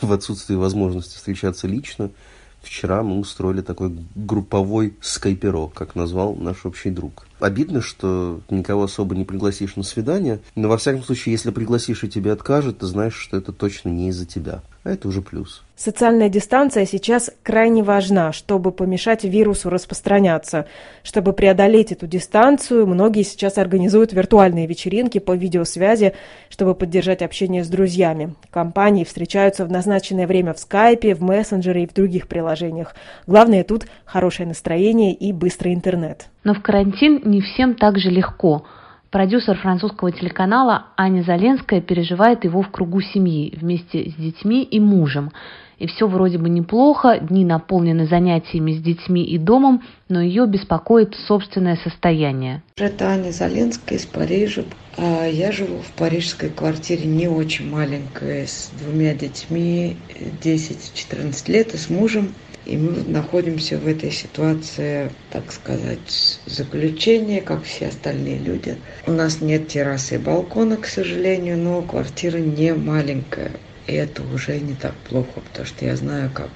в 0.00 0.12
отсутствии 0.12 0.54
возможности 0.54 1.16
встречаться 1.16 1.66
лично. 1.66 2.10
Вчера 2.62 3.02
мы 3.02 3.18
устроили 3.18 3.60
такой 3.60 3.94
групповой 4.14 4.94
скайперок, 5.02 5.74
как 5.74 5.94
назвал 5.94 6.34
наш 6.34 6.64
общий 6.64 6.88
друг. 6.88 7.26
Обидно, 7.38 7.82
что 7.82 8.40
никого 8.48 8.84
особо 8.84 9.14
не 9.14 9.26
пригласишь 9.26 9.76
на 9.76 9.82
свидание, 9.82 10.40
но 10.54 10.68
во 10.68 10.78
всяком 10.78 11.02
случае, 11.02 11.32
если 11.32 11.50
пригласишь 11.50 12.04
и 12.04 12.08
тебе 12.08 12.32
откажут, 12.32 12.78
ты 12.78 12.86
знаешь, 12.86 13.16
что 13.16 13.36
это 13.36 13.52
точно 13.52 13.90
не 13.90 14.08
из-за 14.08 14.24
тебя. 14.24 14.62
А 14.84 14.90
это 14.90 15.08
уже 15.08 15.22
плюс. 15.22 15.64
Социальная 15.76 16.28
дистанция 16.28 16.84
сейчас 16.84 17.30
крайне 17.42 17.82
важна, 17.82 18.32
чтобы 18.32 18.70
помешать 18.70 19.24
вирусу 19.24 19.70
распространяться. 19.70 20.66
Чтобы 21.02 21.32
преодолеть 21.32 21.90
эту 21.90 22.06
дистанцию, 22.06 22.86
многие 22.86 23.22
сейчас 23.22 23.56
организуют 23.56 24.12
виртуальные 24.12 24.66
вечеринки 24.66 25.18
по 25.18 25.34
видеосвязи, 25.34 26.12
чтобы 26.50 26.74
поддержать 26.74 27.22
общение 27.22 27.64
с 27.64 27.68
друзьями. 27.68 28.34
Компании 28.50 29.04
встречаются 29.04 29.64
в 29.64 29.72
назначенное 29.72 30.26
время 30.26 30.52
в 30.52 30.58
скайпе, 30.58 31.14
в 31.14 31.22
мессенджере 31.22 31.84
и 31.84 31.86
в 31.86 31.94
других 31.94 32.28
приложениях. 32.28 32.94
Главное 33.26 33.64
тут 33.64 33.86
хорошее 34.04 34.46
настроение 34.46 35.14
и 35.14 35.32
быстрый 35.32 35.72
интернет. 35.72 36.26
Но 36.44 36.52
в 36.52 36.60
карантин 36.60 37.22
не 37.24 37.40
всем 37.40 37.74
так 37.74 37.98
же 37.98 38.10
легко– 38.10 38.66
Продюсер 39.14 39.56
французского 39.56 40.10
телеканала 40.10 40.86
Аня 40.96 41.22
Заленская 41.22 41.80
переживает 41.80 42.42
его 42.42 42.62
в 42.62 42.70
кругу 42.72 43.00
семьи 43.00 43.56
вместе 43.56 44.10
с 44.10 44.14
детьми 44.14 44.64
и 44.64 44.80
мужем. 44.80 45.30
и 45.78 45.86
все 45.86 46.08
вроде 46.08 46.38
бы 46.38 46.48
неплохо, 46.48 47.20
дни 47.20 47.44
наполнены 47.44 48.06
занятиями 48.06 48.72
с 48.72 48.82
детьми 48.82 49.22
и 49.22 49.38
домом, 49.38 49.84
но 50.08 50.20
ее 50.20 50.46
беспокоит 50.46 51.14
собственное 51.28 51.76
состояние. 51.76 52.64
Это 52.76 53.06
Аня 53.06 53.30
Залинская 53.30 53.98
из 53.98 54.06
Парижа. 54.06 54.64
А, 54.96 55.26
я 55.26 55.52
живу 55.52 55.78
в 55.78 55.92
парижской 55.92 56.48
квартире 56.48 57.04
не 57.06 57.28
очень 57.28 57.70
маленькой, 57.70 58.48
с 58.48 58.72
двумя 58.80 59.14
детьми, 59.14 59.96
10-14 60.42 61.52
лет, 61.52 61.72
и 61.72 61.76
с 61.76 61.88
мужем. 61.88 62.34
И 62.66 62.76
мы 62.78 63.02
находимся 63.04 63.78
в 63.78 63.86
этой 63.86 64.10
ситуации, 64.10 65.10
так 65.30 65.52
сказать, 65.52 66.38
заключения, 66.46 67.42
как 67.42 67.64
все 67.64 67.88
остальные 67.88 68.38
люди. 68.38 68.76
У 69.06 69.12
нас 69.12 69.40
нет 69.42 69.68
террасы 69.68 70.14
и 70.14 70.18
балкона, 70.18 70.76
к 70.78 70.86
сожалению, 70.86 71.58
но 71.58 71.82
квартира 71.82 72.38
не 72.38 72.72
маленькая. 72.72 73.50
И 73.86 73.92
это 73.92 74.22
уже 74.22 74.58
не 74.60 74.74
так 74.74 74.94
плохо, 75.08 75.40
потому 75.40 75.66
что 75.66 75.84
я 75.84 75.94
знаю, 75.94 76.30
как 76.32 76.48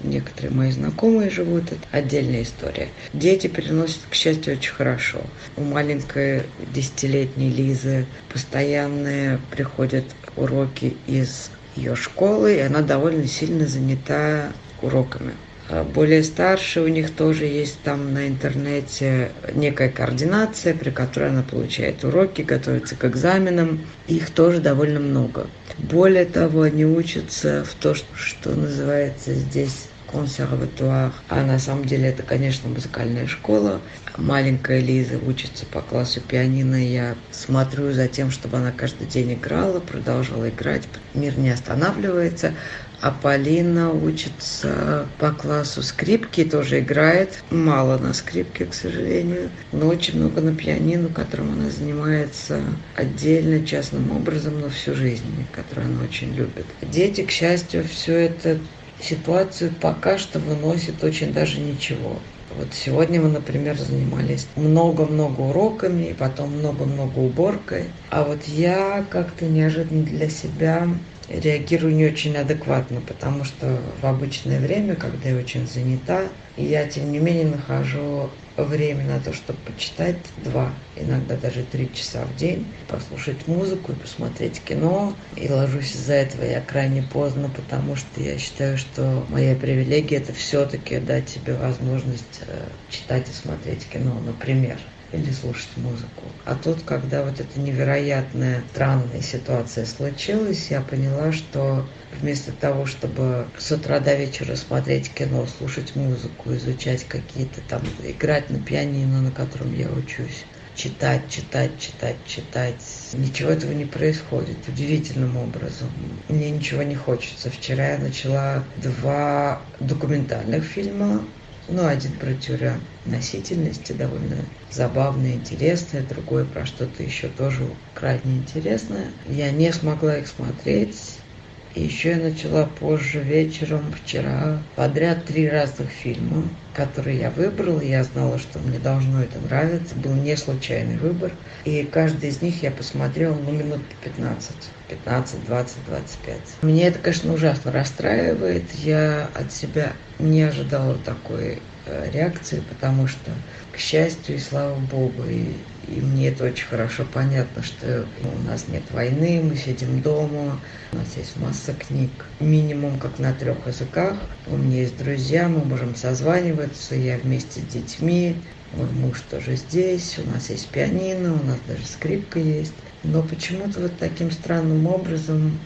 некоторые 0.00 0.52
мои 0.52 0.70
знакомые 0.70 1.28
живут, 1.28 1.72
это 1.72 1.82
отдельная 1.90 2.42
история. 2.42 2.88
Дети 3.12 3.48
переносят, 3.48 4.02
к 4.08 4.14
счастью, 4.14 4.54
очень 4.54 4.72
хорошо. 4.72 5.18
У 5.56 5.62
маленькой 5.62 6.44
десятилетней 6.72 7.50
Лизы 7.50 8.06
постоянные 8.32 9.40
приходят 9.50 10.04
уроки 10.36 10.96
из 11.08 11.50
ее 11.74 11.96
школы, 11.96 12.56
и 12.56 12.60
она 12.60 12.82
довольно 12.82 13.26
сильно 13.26 13.66
занята 13.66 14.52
уроками. 14.82 15.32
А 15.70 15.84
более 15.84 16.22
старшие 16.24 16.84
у 16.84 16.88
них 16.88 17.14
тоже 17.14 17.44
есть 17.44 17.82
там 17.82 18.14
на 18.14 18.26
интернете 18.26 19.32
некая 19.54 19.90
координация, 19.90 20.74
при 20.74 20.90
которой 20.90 21.28
она 21.28 21.42
получает 21.42 22.04
уроки, 22.04 22.42
готовится 22.42 22.96
к 22.96 23.04
экзаменам. 23.04 23.86
Их 24.06 24.30
тоже 24.30 24.60
довольно 24.60 25.00
много. 25.00 25.46
Более 25.76 26.24
того, 26.24 26.62
они 26.62 26.86
учатся 26.86 27.64
в 27.64 27.74
то, 27.74 27.94
что 27.94 28.54
называется 28.54 29.34
здесь 29.34 29.88
консерватуар, 30.10 31.12
а 31.28 31.42
на 31.42 31.58
самом 31.58 31.84
деле 31.84 32.08
это, 32.08 32.22
конечно, 32.22 32.68
музыкальная 32.68 33.26
школа. 33.26 33.82
Маленькая 34.16 34.80
Лиза 34.80 35.18
учится 35.18 35.66
по 35.66 35.82
классу 35.82 36.20
пианино. 36.20 36.76
Я 36.76 37.14
смотрю 37.30 37.92
за 37.92 38.08
тем, 38.08 38.30
чтобы 38.30 38.56
она 38.56 38.72
каждый 38.72 39.06
день 39.06 39.34
играла, 39.34 39.80
продолжала 39.80 40.48
играть. 40.48 40.88
Мир 41.14 41.38
не 41.38 41.50
останавливается. 41.50 42.54
А 43.00 43.12
Полина 43.12 43.92
учится 43.92 45.14
по 45.18 45.30
классу 45.30 45.82
скрипки, 45.82 46.44
тоже 46.44 46.80
играет. 46.80 47.44
Мало 47.48 47.96
на 47.98 48.12
скрипке, 48.12 48.66
к 48.66 48.74
сожалению, 48.74 49.52
но 49.70 49.86
очень 49.86 50.18
много 50.18 50.40
на 50.40 50.56
пианино, 50.56 51.08
которым 51.08 51.52
она 51.52 51.70
занимается 51.70 52.82
отдельно, 52.94 53.64
частным 53.64 54.10
образом, 54.10 54.58
но 54.60 54.68
всю 54.68 54.94
жизнь, 54.94 55.48
которую 55.52 55.86
она 55.86 56.02
очень 56.02 56.32
любит. 56.34 56.74
Дети, 56.82 57.24
к 57.24 57.30
счастью, 57.30 57.84
все 57.84 58.14
это 58.16 58.68
ситуацию 59.00 59.74
пока 59.80 60.18
что 60.18 60.40
выносит 60.40 61.04
очень 61.04 61.32
даже 61.32 61.60
ничего. 61.60 62.24
Вот 62.50 62.72
сегодня 62.74 63.20
мы, 63.20 63.28
например, 63.28 63.78
занимались 63.78 64.50
много-много 64.56 65.42
уроками, 65.42 66.06
и 66.06 66.14
потом 66.14 66.58
много-много 66.58 67.18
уборкой. 67.18 67.92
А 68.08 68.24
вот 68.24 68.44
я 68.44 69.06
как-то 69.10 69.46
неожиданно 69.46 70.02
для 70.02 70.28
себя 70.30 70.88
реагирую 71.28 71.94
не 71.94 72.06
очень 72.06 72.36
адекватно, 72.36 73.00
потому 73.00 73.44
что 73.44 73.78
в 74.00 74.04
обычное 74.04 74.60
время, 74.60 74.94
когда 74.96 75.28
я 75.28 75.36
очень 75.36 75.66
занята, 75.66 76.22
я, 76.56 76.86
тем 76.88 77.12
не 77.12 77.18
менее, 77.18 77.46
нахожу 77.46 78.30
время 78.56 79.04
на 79.04 79.20
то, 79.20 79.32
чтобы 79.32 79.58
почитать 79.60 80.16
два, 80.44 80.72
иногда 80.96 81.36
даже 81.36 81.62
три 81.62 81.92
часа 81.94 82.24
в 82.24 82.36
день, 82.36 82.66
послушать 82.88 83.46
музыку 83.46 83.92
и 83.92 83.94
посмотреть 83.94 84.60
кино. 84.60 85.14
И 85.36 85.48
ложусь 85.48 85.94
из-за 85.94 86.14
этого 86.14 86.44
я 86.44 86.60
крайне 86.60 87.02
поздно, 87.02 87.50
потому 87.54 87.94
что 87.94 88.20
я 88.20 88.36
считаю, 88.38 88.76
что 88.76 89.24
моя 89.28 89.54
привилегия 89.54 90.16
это 90.16 90.32
все-таки 90.32 90.98
дать 90.98 91.28
себе 91.28 91.54
возможность 91.54 92.40
э, 92.46 92.68
читать 92.90 93.28
и 93.28 93.32
смотреть 93.32 93.88
кино, 93.88 94.18
например 94.26 94.78
или 95.12 95.30
слушать 95.30 95.76
музыку. 95.76 96.24
А 96.44 96.54
тут, 96.54 96.82
когда 96.82 97.24
вот 97.24 97.40
эта 97.40 97.60
невероятная 97.60 98.62
странная 98.70 99.22
ситуация 99.22 99.86
случилась, 99.86 100.70
я 100.70 100.80
поняла, 100.80 101.32
что 101.32 101.86
вместо 102.20 102.52
того, 102.52 102.86
чтобы 102.86 103.46
с 103.58 103.70
утра 103.72 104.00
до 104.00 104.14
вечера 104.14 104.54
смотреть 104.56 105.12
кино, 105.12 105.46
слушать 105.46 105.96
музыку, 105.96 106.54
изучать 106.54 107.04
какие-то 107.04 107.60
там, 107.68 107.82
играть 108.02 108.50
на 108.50 108.60
пианино, 108.60 109.22
на 109.22 109.30
котором 109.30 109.74
я 109.74 109.88
учусь, 109.90 110.44
читать, 110.74 111.28
читать, 111.28 111.78
читать, 111.78 112.16
читать. 112.24 112.82
Ничего 113.12 113.50
этого 113.50 113.72
не 113.72 113.84
происходит 113.84 114.68
удивительным 114.68 115.36
образом. 115.36 115.88
Мне 116.28 116.50
ничего 116.50 116.82
не 116.82 116.94
хочется. 116.94 117.50
Вчера 117.50 117.92
я 117.92 117.98
начала 117.98 118.64
два 118.76 119.62
документальных 119.80 120.64
фильма 120.64 121.24
ну, 121.68 121.86
один 121.86 122.18
про 122.18 122.34
тюря 122.34 122.80
носительности 123.04 123.92
довольно 123.92 124.50
забавное, 124.70 125.34
интересное, 125.34 126.02
другое 126.06 126.44
про 126.46 126.66
что-то 126.66 127.02
еще 127.02 127.28
тоже 127.28 127.78
крайне 127.94 128.38
интересное. 128.38 129.12
Я 129.24 129.50
не 129.52 129.72
смогла 129.72 130.18
их 130.18 130.26
смотреть. 130.28 131.27
И 131.74 131.82
еще 131.82 132.10
я 132.10 132.16
начала 132.16 132.64
позже 132.64 133.20
вечером, 133.20 133.92
вчера, 133.92 134.62
подряд 134.74 135.24
три 135.26 135.48
разных 135.48 135.90
фильма, 135.90 136.44
которые 136.74 137.18
я 137.18 137.30
выбрала. 137.30 137.80
Я 137.80 138.04
знала, 138.04 138.38
что 138.38 138.58
мне 138.58 138.78
должно 138.78 139.22
это 139.22 139.38
нравиться. 139.38 139.94
Был 139.94 140.14
не 140.14 140.36
случайный 140.36 140.96
выбор. 140.96 141.32
И 141.64 141.84
каждый 141.84 142.30
из 142.30 142.42
них 142.42 142.62
я 142.62 142.70
посмотрела, 142.70 143.34
ну, 143.34 143.52
минут 143.52 143.82
15. 144.02 144.56
15, 144.88 145.44
20, 145.44 145.84
25. 145.86 146.40
Меня 146.62 146.88
это, 146.88 146.98
конечно, 146.98 147.32
ужасно 147.32 147.70
расстраивает. 147.70 148.72
Я 148.74 149.30
от 149.34 149.52
себя 149.52 149.92
не 150.18 150.42
ожидала 150.42 150.96
такой 150.98 151.62
реакции, 152.12 152.62
потому 152.68 153.06
что, 153.06 153.30
к 153.72 153.78
счастью 153.78 154.36
и 154.36 154.38
слава 154.38 154.78
богу, 154.78 155.24
и, 155.28 155.52
и 155.88 156.00
мне 156.00 156.28
это 156.28 156.44
очень 156.44 156.66
хорошо 156.66 157.04
понятно, 157.12 157.62
что 157.62 158.06
у 158.22 158.48
нас 158.48 158.68
нет 158.68 158.82
войны, 158.90 159.40
мы 159.42 159.56
сидим 159.56 160.02
дома, 160.02 160.60
у 160.92 160.96
нас 160.96 161.16
есть 161.16 161.36
масса 161.36 161.74
книг, 161.74 162.10
минимум 162.40 162.98
как 162.98 163.18
на 163.18 163.32
трех 163.32 163.66
языках. 163.66 164.18
У 164.46 164.56
меня 164.56 164.82
есть 164.82 164.96
друзья, 164.98 165.48
мы 165.48 165.64
можем 165.64 165.94
созваниваться, 165.94 166.94
я 166.94 167.18
вместе 167.18 167.60
с 167.60 167.64
детьми, 167.64 168.36
мой 168.72 168.90
муж 168.90 169.22
тоже 169.22 169.56
здесь, 169.56 170.18
у 170.18 170.30
нас 170.30 170.50
есть 170.50 170.68
пианино, 170.70 171.34
у 171.34 171.42
нас 171.42 171.58
даже 171.66 171.86
скрипка 171.86 172.38
есть. 172.38 172.74
Но 173.02 173.22
почему-то 173.22 173.80
вот 173.80 173.98
таким 173.98 174.30
странным 174.30 174.86
образом 174.86 175.58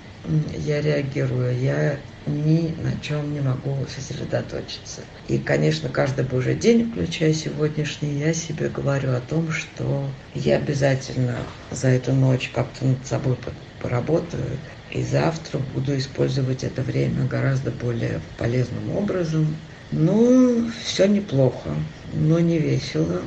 я 0.56 0.80
реагирую. 0.80 1.58
Я 1.58 1.98
ни 2.26 2.74
на 2.76 3.00
чем 3.00 3.32
не 3.32 3.40
могу 3.40 3.86
сосредоточиться. 3.86 5.02
И, 5.26 5.38
конечно, 5.38 5.88
каждый 5.88 6.24
божий 6.24 6.54
день, 6.54 6.90
включая 6.90 7.32
сегодняшний, 7.32 8.18
я 8.18 8.32
себе 8.32 8.68
говорю 8.68 9.12
о 9.12 9.20
том, 9.20 9.50
что 9.50 10.14
я 10.34 10.56
обязательно 10.56 11.38
за 11.70 11.88
эту 11.88 12.12
ночь 12.12 12.50
как-то 12.50 12.86
над 12.86 13.06
собой 13.06 13.36
поработаю, 13.80 14.58
и 14.90 15.02
завтра 15.02 15.58
буду 15.58 15.96
использовать 15.96 16.64
это 16.64 16.82
время 16.82 17.26
гораздо 17.26 17.70
более 17.70 18.20
полезным 18.36 18.90
образом. 18.90 19.56
Ну, 19.90 20.70
все 20.84 21.06
неплохо, 21.06 21.74
но 22.04 22.38
не 22.38 22.58
весело. 22.58 23.22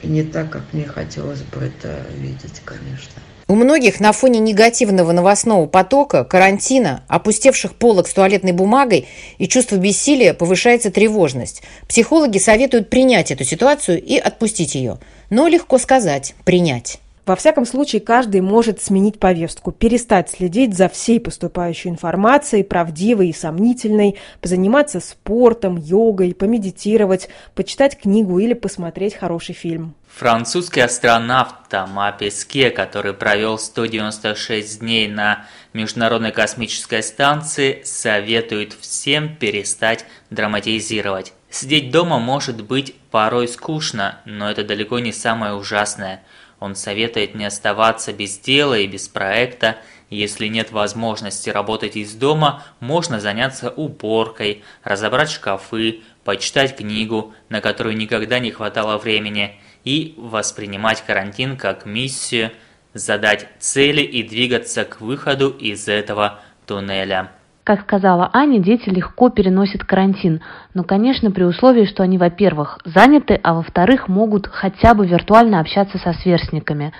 И 0.00 0.08
не 0.08 0.24
так, 0.24 0.50
как 0.50 0.72
мне 0.72 0.86
хотелось 0.86 1.42
бы 1.42 1.60
это 1.60 2.06
видеть, 2.10 2.60
конечно. 2.64 3.22
У 3.52 3.54
многих 3.54 4.00
на 4.00 4.12
фоне 4.12 4.40
негативного 4.40 5.12
новостного 5.12 5.66
потока, 5.66 6.24
карантина, 6.24 7.04
опустевших 7.06 7.74
полок 7.74 8.08
с 8.08 8.14
туалетной 8.14 8.52
бумагой 8.52 9.06
и 9.36 9.46
чувства 9.46 9.76
бессилия 9.76 10.32
повышается 10.32 10.90
тревожность. 10.90 11.60
Психологи 11.86 12.38
советуют 12.38 12.88
принять 12.88 13.30
эту 13.30 13.44
ситуацию 13.44 14.02
и 14.02 14.16
отпустить 14.16 14.74
ее. 14.74 14.96
Но 15.28 15.48
легко 15.48 15.76
сказать 15.76 16.34
«принять». 16.46 16.98
Во 17.24 17.36
всяком 17.36 17.64
случае, 17.66 18.00
каждый 18.00 18.40
может 18.40 18.82
сменить 18.82 19.20
повестку, 19.20 19.70
перестать 19.70 20.28
следить 20.28 20.76
за 20.76 20.88
всей 20.88 21.20
поступающей 21.20 21.88
информацией, 21.88 22.64
правдивой 22.64 23.28
и 23.28 23.32
сомнительной, 23.32 24.18
позаниматься 24.40 24.98
спортом, 24.98 25.76
йогой, 25.76 26.34
помедитировать, 26.34 27.28
почитать 27.54 27.96
книгу 27.96 28.40
или 28.40 28.54
посмотреть 28.54 29.14
хороший 29.14 29.54
фильм. 29.54 29.94
Французский 30.08 30.80
астронавт 30.80 31.54
Тома 31.70 32.10
Песке, 32.10 32.70
который 32.70 33.14
провел 33.14 33.56
196 33.56 34.80
дней 34.80 35.06
на 35.06 35.46
Международной 35.72 36.32
космической 36.32 37.04
станции, 37.04 37.82
советует 37.84 38.72
всем 38.72 39.36
перестать 39.36 40.06
драматизировать. 40.30 41.32
Сидеть 41.50 41.92
дома 41.92 42.18
может 42.18 42.64
быть 42.64 42.96
порой 43.12 43.46
скучно, 43.46 44.18
но 44.24 44.50
это 44.50 44.64
далеко 44.64 44.98
не 44.98 45.12
самое 45.12 45.54
ужасное– 45.54 46.24
он 46.62 46.76
советует 46.76 47.34
не 47.34 47.44
оставаться 47.44 48.12
без 48.12 48.38
дела 48.38 48.78
и 48.78 48.86
без 48.86 49.08
проекта. 49.08 49.78
Если 50.10 50.46
нет 50.46 50.70
возможности 50.70 51.50
работать 51.50 51.96
из 51.96 52.14
дома, 52.14 52.62
можно 52.78 53.18
заняться 53.18 53.70
уборкой, 53.70 54.62
разобрать 54.84 55.30
шкафы, 55.30 56.02
почитать 56.22 56.76
книгу, 56.76 57.34
на 57.48 57.60
которую 57.60 57.96
никогда 57.96 58.38
не 58.38 58.52
хватало 58.52 58.96
времени, 58.96 59.58
и 59.82 60.14
воспринимать 60.16 61.02
карантин 61.04 61.56
как 61.56 61.84
миссию, 61.84 62.52
задать 62.94 63.48
цели 63.58 64.02
и 64.02 64.22
двигаться 64.22 64.84
к 64.84 65.00
выходу 65.00 65.50
из 65.50 65.88
этого 65.88 66.40
туннеля. 66.66 67.32
Как 67.64 67.82
сказала 67.82 68.28
Аня, 68.32 68.58
дети 68.58 68.88
легко 68.88 69.28
переносят 69.28 69.84
карантин, 69.84 70.40
но, 70.74 70.82
конечно, 70.82 71.30
при 71.30 71.44
условии, 71.44 71.84
что 71.84 72.02
они, 72.02 72.18
во-первых, 72.18 72.80
заняты, 72.84 73.38
а 73.40 73.54
во-вторых, 73.54 74.08
могут 74.08 74.48
хотя 74.48 74.94
бы 74.94 75.06
виртуально 75.06 75.60
общаться 75.60 75.96
со 75.98 76.12
сверстниками. 76.12 76.92